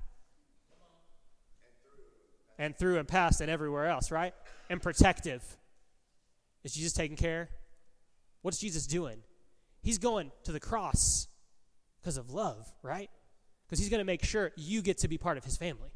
And 2.57 2.77
through 2.77 2.99
and 2.99 3.07
past 3.07 3.41
and 3.41 3.49
everywhere 3.49 3.87
else, 3.87 4.11
right? 4.11 4.33
And 4.69 4.81
protective. 4.81 5.41
Is 6.63 6.73
Jesus 6.73 6.93
taking 6.93 7.15
care? 7.15 7.49
What's 8.41 8.59
Jesus 8.59 8.85
doing? 8.85 9.23
He's 9.81 9.97
going 9.97 10.31
to 10.43 10.51
the 10.51 10.59
cross 10.59 11.27
because 12.01 12.17
of 12.17 12.31
love, 12.31 12.69
right? 12.83 13.09
because 13.69 13.79
he's 13.79 13.89
going 13.89 13.99
to 13.99 14.05
make 14.05 14.25
sure 14.25 14.51
you 14.55 14.81
get 14.81 14.97
to 14.97 15.07
be 15.07 15.17
part 15.19 15.37
of 15.37 15.45
his 15.45 15.55
family. 15.55 15.91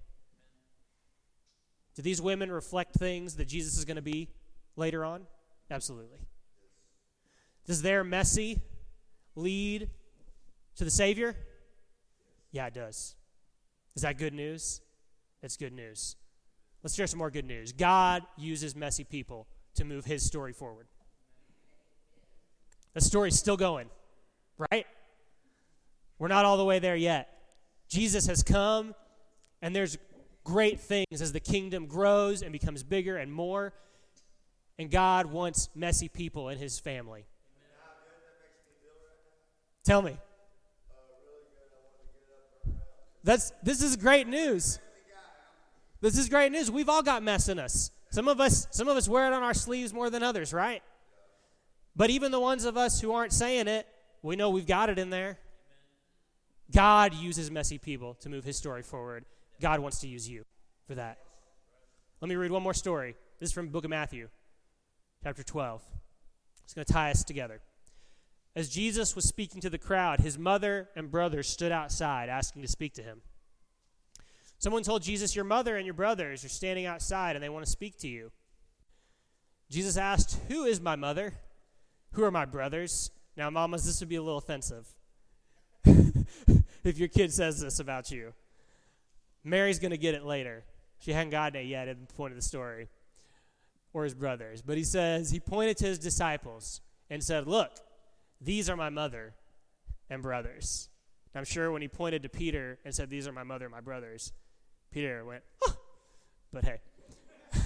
Do 1.95 2.03
these 2.03 2.21
women 2.21 2.51
reflect 2.51 2.93
things 2.93 3.35
that 3.37 3.47
Jesus 3.47 3.77
is 3.77 3.85
going 3.85 3.95
to 3.95 4.03
be 4.03 4.29
later 4.75 5.03
on? 5.03 5.25
Absolutely. 5.71 6.19
Does 7.65 7.81
their 7.81 8.03
messy 8.03 8.61
lead 9.35 9.89
to 10.75 10.83
the 10.83 10.91
Savior? 10.91 11.35
Yeah, 12.51 12.67
it 12.67 12.73
does. 12.73 13.15
Is 13.95 14.01
that 14.03 14.17
good 14.17 14.33
news? 14.33 14.81
It's 15.41 15.57
good 15.57 15.73
news. 15.73 16.15
Let's 16.83 16.95
share 16.95 17.07
some 17.07 17.19
more 17.19 17.31
good 17.31 17.45
news. 17.45 17.71
God 17.71 18.23
uses 18.37 18.75
messy 18.75 19.03
people 19.03 19.47
to 19.75 19.85
move 19.85 20.05
his 20.05 20.23
story 20.23 20.53
forward. 20.53 20.87
The 22.93 23.01
story's 23.01 23.37
still 23.37 23.57
going, 23.57 23.89
right? 24.71 24.85
We're 26.19 26.27
not 26.27 26.45
all 26.45 26.57
the 26.57 26.65
way 26.65 26.79
there 26.79 26.95
yet. 26.95 27.29
Jesus 27.89 28.27
has 28.27 28.43
come, 28.43 28.93
and 29.61 29.75
there's 29.75 29.97
great 30.43 30.79
things 30.79 31.21
as 31.21 31.31
the 31.31 31.39
kingdom 31.39 31.87
grows 31.87 32.41
and 32.41 32.51
becomes 32.51 32.83
bigger 32.83 33.17
and 33.17 33.33
more. 33.33 33.73
And 34.77 34.91
God 34.91 35.27
wants 35.27 35.69
messy 35.75 36.07
people 36.07 36.49
in 36.49 36.57
his 36.57 36.79
family. 36.79 37.25
Tell 39.83 40.01
me. 40.01 40.17
That's 43.23 43.51
this 43.63 43.81
is 43.81 43.95
great 43.95 44.27
news. 44.27 44.79
This 46.01 46.17
is 46.17 46.27
great 46.27 46.51
news. 46.51 46.69
We've 46.69 46.89
all 46.89 47.03
got 47.03 47.23
mess 47.23 47.47
in 47.47 47.59
us. 47.59 47.91
Some 48.09 48.27
of 48.27 48.39
us 48.39 48.67
some 48.71 48.87
of 48.87 48.97
us 48.97 49.07
wear 49.07 49.27
it 49.27 49.33
on 49.33 49.43
our 49.43 49.53
sleeves 49.53 49.93
more 49.93 50.09
than 50.09 50.23
others, 50.23 50.53
right? 50.53 50.83
But 51.95 52.09
even 52.09 52.31
the 52.31 52.39
ones 52.39 52.65
of 52.65 52.75
us 52.75 52.99
who 52.99 53.13
aren't 53.13 53.33
saying 53.33 53.67
it, 53.67 53.87
we 54.21 54.35
know 54.35 54.49
we've 54.49 54.67
got 54.67 54.89
it 54.89 54.99
in 54.99 55.09
there. 55.09 55.37
God 56.71 57.13
uses 57.13 57.51
messy 57.51 57.77
people 57.77 58.15
to 58.15 58.29
move 58.29 58.43
his 58.43 58.57
story 58.57 58.81
forward. 58.81 59.25
God 59.61 59.79
wants 59.79 59.99
to 59.99 60.07
use 60.07 60.27
you 60.27 60.43
for 60.87 60.95
that. 60.95 61.19
Let 62.19 62.29
me 62.29 62.35
read 62.35 62.51
one 62.51 62.63
more 62.63 62.73
story. 62.73 63.15
This 63.39 63.49
is 63.49 63.53
from 63.53 63.67
book 63.67 63.83
of 63.83 63.89
Matthew, 63.89 64.29
chapter 65.23 65.43
12. 65.43 65.83
It's 66.63 66.73
going 66.73 66.85
to 66.85 66.93
tie 66.93 67.11
us 67.11 67.23
together. 67.23 67.59
As 68.55 68.69
Jesus 68.69 69.15
was 69.15 69.25
speaking 69.25 69.61
to 69.61 69.69
the 69.69 69.79
crowd, 69.79 70.19
his 70.19 70.37
mother 70.37 70.89
and 70.95 71.09
brothers 71.09 71.47
stood 71.49 71.71
outside 71.71 72.29
asking 72.29 72.61
to 72.61 72.67
speak 72.67 72.93
to 72.93 73.03
him. 73.03 73.21
Someone 74.59 74.83
told 74.83 75.01
Jesus, 75.01 75.35
Your 75.35 75.45
mother 75.45 75.75
and 75.75 75.85
your 75.85 75.95
brothers 75.95 76.45
are 76.45 76.49
standing 76.49 76.85
outside 76.85 77.35
and 77.35 77.43
they 77.43 77.49
want 77.49 77.65
to 77.65 77.71
speak 77.71 77.97
to 77.99 78.07
you. 78.07 78.31
Jesus 79.69 79.97
asked, 79.97 80.39
Who 80.49 80.65
is 80.65 80.79
my 80.79 80.95
mother? 80.95 81.33
Who 82.13 82.23
are 82.23 82.31
my 82.31 82.45
brothers? 82.45 83.11
Now, 83.35 83.49
mamas, 83.49 83.85
this 83.85 83.99
would 83.99 84.09
be 84.09 84.17
a 84.17 84.21
little 84.21 84.37
offensive. 84.37 84.87
if 85.85 86.97
your 86.97 87.07
kid 87.07 87.33
says 87.33 87.59
this 87.59 87.79
about 87.79 88.11
you. 88.11 88.33
Mary's 89.43 89.79
going 89.79 89.91
to 89.91 89.97
get 89.97 90.13
it 90.15 90.23
later. 90.23 90.63
She 90.99 91.11
hadn't 91.11 91.31
gotten 91.31 91.59
it 91.59 91.65
yet 91.65 91.87
at 91.87 92.07
the 92.07 92.13
point 92.13 92.31
of 92.31 92.37
the 92.37 92.43
story. 92.43 92.87
or 93.91 94.03
his 94.03 94.13
brothers, 94.13 94.61
but 94.61 94.77
he 94.77 94.83
says 94.83 95.31
he 95.31 95.39
pointed 95.39 95.77
to 95.77 95.85
his 95.85 95.99
disciples 95.99 96.81
and 97.09 97.23
said, 97.23 97.47
Look, 97.47 97.71
these 98.43 98.69
are 98.69 98.75
my 98.75 98.89
mother 98.89 99.33
and 100.09 100.21
brothers. 100.21 100.89
And 101.33 101.39
I'm 101.39 101.45
sure 101.45 101.71
when 101.71 101.81
he 101.81 101.87
pointed 101.87 102.23
to 102.23 102.29
Peter 102.29 102.79
and 102.85 102.93
said, 102.93 103.09
These 103.09 103.27
are 103.27 103.31
my 103.31 103.43
mother 103.43 103.65
and 103.65 103.73
my 103.73 103.81
brothers, 103.81 104.33
Peter 104.91 105.25
went, 105.25 105.43
huh. 105.61 105.73
But 106.51 106.65
hey. 106.65 106.81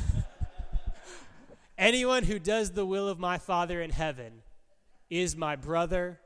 Anyone 1.78 2.24
who 2.24 2.40
does 2.40 2.72
the 2.72 2.86
will 2.86 3.08
of 3.10 3.20
my 3.20 3.38
Father 3.38 3.82
in 3.82 3.90
heaven 3.90 4.42
is 5.10 5.36
my 5.36 5.56
brother 5.56 6.20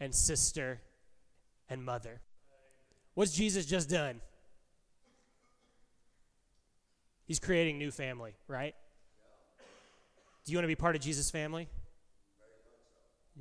and 0.00 0.14
sister 0.14 0.80
and 1.70 1.84
mother. 1.84 2.20
What's 3.14 3.32
Jesus 3.32 3.66
just 3.66 3.88
done? 3.88 4.20
He's 7.24 7.38
creating 7.38 7.78
new 7.78 7.90
family, 7.90 8.34
right? 8.48 8.74
Do 10.44 10.52
you 10.52 10.58
want 10.58 10.64
to 10.64 10.68
be 10.68 10.74
part 10.74 10.96
of 10.96 11.02
Jesus' 11.02 11.30
family? 11.30 11.68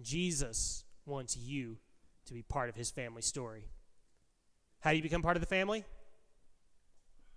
Jesus 0.03 0.83
wants 1.05 1.37
you 1.37 1.77
to 2.25 2.33
be 2.33 2.41
part 2.41 2.69
of 2.69 2.75
his 2.75 2.91
family 2.91 3.21
story. 3.21 3.65
How 4.79 4.91
do 4.91 4.97
you 4.97 5.03
become 5.03 5.21
part 5.21 5.37
of 5.37 5.41
the 5.41 5.47
family? 5.47 5.79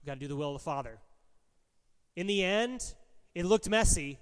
You've 0.01 0.07
got 0.07 0.15
to 0.15 0.21
do 0.21 0.29
the 0.29 0.37
will 0.37 0.55
of 0.55 0.61
the 0.61 0.65
Father. 0.65 0.99
In 2.17 2.27
the 2.27 2.45
end, 2.45 2.95
it 3.35 3.45
looked 3.45 3.69
messy. 3.69 4.19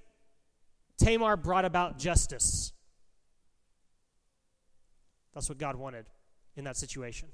Tamar 0.99 1.37
brought 1.37 1.65
about 1.65 1.99
justice. 1.99 2.73
That's 5.35 5.49
what 5.49 5.59
God 5.59 5.77
wanted 5.77 6.07
in 6.57 6.65
that 6.65 6.77
situation. 6.77 7.29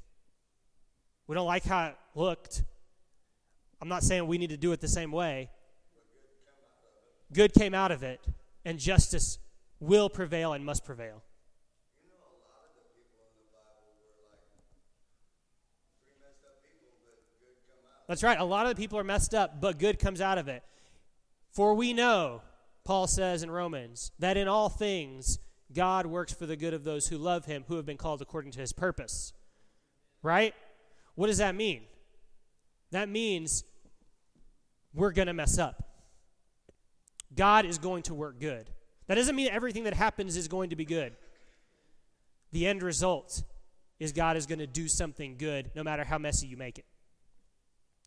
We 1.27 1.35
don't 1.35 1.47
like 1.47 1.65
how 1.65 1.89
it 1.89 1.97
looked. 2.15 2.65
I'm 3.81 3.89
not 3.89 4.03
saying 4.03 4.27
we 4.27 4.39
need 4.39 4.51
to 4.51 4.57
do 4.57 4.73
it 4.73 4.81
the 4.81 4.89
same 4.89 5.13
way. 5.13 5.51
Good 7.33 7.53
came 7.53 7.75
out 7.75 7.93
of 7.93 8.03
it, 8.03 8.21
and 8.65 8.79
justice 8.79 9.39
will 9.81 10.09
prevail 10.09 10.53
and 10.53 10.65
must 10.65 10.85
prevail. 10.85 11.23
That's 18.09 18.23
right. 18.23 18.41
A 18.41 18.45
lot 18.45 18.67
of 18.67 18.75
the 18.75 18.81
people 18.81 18.99
are 18.99 19.05
messed 19.05 19.35
up, 19.35 19.61
but 19.61 19.79
good 19.79 19.99
comes 19.99 20.21
out 20.21 20.39
of 20.39 20.49
it. 20.49 20.63
For 21.53 21.75
we 21.75 21.93
know, 21.93 22.41
Paul 22.85 23.07
says 23.07 23.43
in 23.43 23.51
Romans, 23.51 24.13
that 24.19 24.39
in 24.39 24.49
all 24.49 24.71
things 24.71 25.39
God 25.75 26.07
works 26.07 26.33
for 26.33 26.47
the 26.47 26.57
good 26.57 26.73
of 26.73 26.85
those 26.85 27.09
who 27.09 27.19
love 27.19 27.45
him, 27.45 27.65
who 27.69 27.77
have 27.77 27.85
been 27.85 27.99
called 27.99 28.23
according 28.23 28.53
to 28.53 28.61
his 28.61 28.73
purpose. 28.73 29.35
Right? 30.23 30.55
What 31.15 31.27
does 31.27 31.39
that 31.39 31.55
mean? 31.55 31.83
That 32.91 33.11
means 33.11 33.65
we're 34.95 35.13
going 35.13 35.29
to 35.29 35.35
mess 35.35 35.59
up. 35.59 35.83
God 37.35 37.67
is 37.67 37.77
going 37.77 38.05
to 38.05 38.15
work 38.15 38.41
good. 38.41 38.71
That 39.09 39.15
doesn't 39.15 39.35
mean 39.35 39.49
everything 39.51 39.85
that 39.85 39.95
happens 39.95 40.37
is 40.37 40.49
going 40.49 40.71
to 40.71 40.77
be 40.77 40.85
good. 40.85 41.15
The 42.53 42.67
end 42.67 42.83
result 42.83 43.43
is 43.99 44.13
God 44.13 44.37
is 44.37 44.47
going 44.47 44.61
to 44.61 44.67
do 44.67 44.87
something 44.87 45.37
good 45.37 45.71
no 45.75 45.83
matter 45.83 46.05
how 46.05 46.19
messy 46.19 46.47
you 46.47 46.57
make 46.57 46.79
it. 46.79 46.85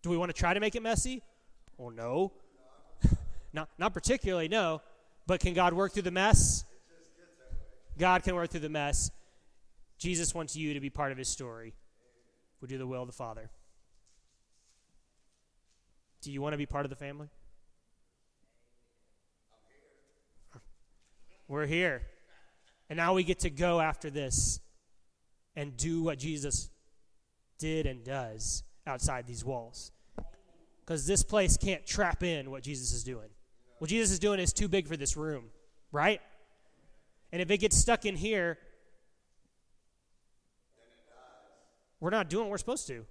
Do 0.01 0.09
we 0.09 0.17
want 0.17 0.29
to 0.29 0.37
try 0.37 0.53
to 0.53 0.59
make 0.59 0.75
it 0.75 0.81
messy? 0.81 1.21
Oh, 1.79 1.89
no. 1.89 2.31
not, 3.53 3.69
not 3.77 3.93
particularly, 3.93 4.47
no. 4.47 4.81
But 5.27 5.39
can 5.39 5.53
God 5.53 5.73
work 5.73 5.93
through 5.93 6.03
the 6.03 6.11
mess? 6.11 6.65
God 7.97 8.23
can 8.23 8.35
work 8.35 8.49
through 8.49 8.61
the 8.61 8.69
mess. 8.69 9.11
Jesus 9.97 10.33
wants 10.33 10.55
you 10.55 10.73
to 10.73 10.79
be 10.79 10.89
part 10.89 11.11
of 11.11 11.17
his 11.17 11.27
story. 11.27 11.73
We 12.61 12.67
do 12.67 12.77
the 12.77 12.87
will 12.87 13.01
of 13.01 13.07
the 13.07 13.13
Father. 13.13 13.49
Do 16.21 16.31
you 16.31 16.41
want 16.41 16.53
to 16.53 16.57
be 16.57 16.65
part 16.65 16.85
of 16.85 16.89
the 16.89 16.95
family? 16.95 17.29
We're 21.51 21.65
here. 21.65 22.03
And 22.89 22.95
now 22.95 23.13
we 23.13 23.25
get 23.25 23.39
to 23.39 23.49
go 23.49 23.81
after 23.81 24.09
this 24.09 24.61
and 25.53 25.75
do 25.75 26.01
what 26.01 26.17
Jesus 26.17 26.69
did 27.59 27.85
and 27.85 28.05
does 28.05 28.63
outside 28.87 29.27
these 29.27 29.43
walls. 29.43 29.91
Because 30.79 31.05
this 31.05 31.23
place 31.23 31.57
can't 31.57 31.85
trap 31.85 32.23
in 32.23 32.51
what 32.51 32.63
Jesus 32.63 32.93
is 32.93 33.03
doing. 33.03 33.27
What 33.79 33.89
Jesus 33.89 34.11
is 34.11 34.19
doing 34.19 34.39
is 34.39 34.53
too 34.53 34.69
big 34.69 34.87
for 34.87 34.95
this 34.95 35.17
room, 35.17 35.49
right? 35.91 36.21
And 37.33 37.41
if 37.41 37.51
it 37.51 37.57
gets 37.57 37.75
stuck 37.75 38.05
in 38.05 38.15
here, 38.15 38.57
we're 41.99 42.11
not 42.11 42.29
doing 42.29 42.45
what 42.45 42.51
we're 42.51 42.59
supposed 42.59 42.87
to. 42.87 43.05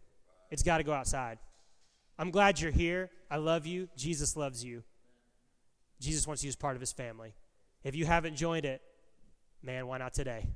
It's 0.51 0.63
got 0.63 0.79
to 0.79 0.83
go 0.83 0.95
outside. 0.95 1.39
I'm 2.19 2.31
glad 2.31 2.59
you're 2.59 2.73
here. 2.73 3.11
I 3.31 3.37
love 3.37 3.67
you. 3.67 3.91
Jesus 3.99 4.35
loves 4.35 4.65
you. 4.65 4.83
Jesus 6.01 6.27
wants 6.27 6.43
you 6.43 6.49
as 6.49 6.57
part 6.57 6.75
of 6.75 6.81
his 6.81 6.91
family. 6.91 7.35
If 7.83 7.95
you 7.95 8.07
haven't 8.07 8.37
joined 8.37 8.65
it, 8.65 8.83
man, 9.63 9.87
why 9.87 9.99
not 9.99 10.13
today? 10.15 10.47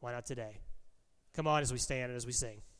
Why 0.00 0.12
not 0.12 0.26
today? 0.26 0.60
Come 1.34 1.46
on 1.46 1.62
as 1.62 1.72
we 1.72 1.78
stand 1.78 2.10
and 2.10 2.16
as 2.16 2.26
we 2.26 2.32
sing. 2.32 2.62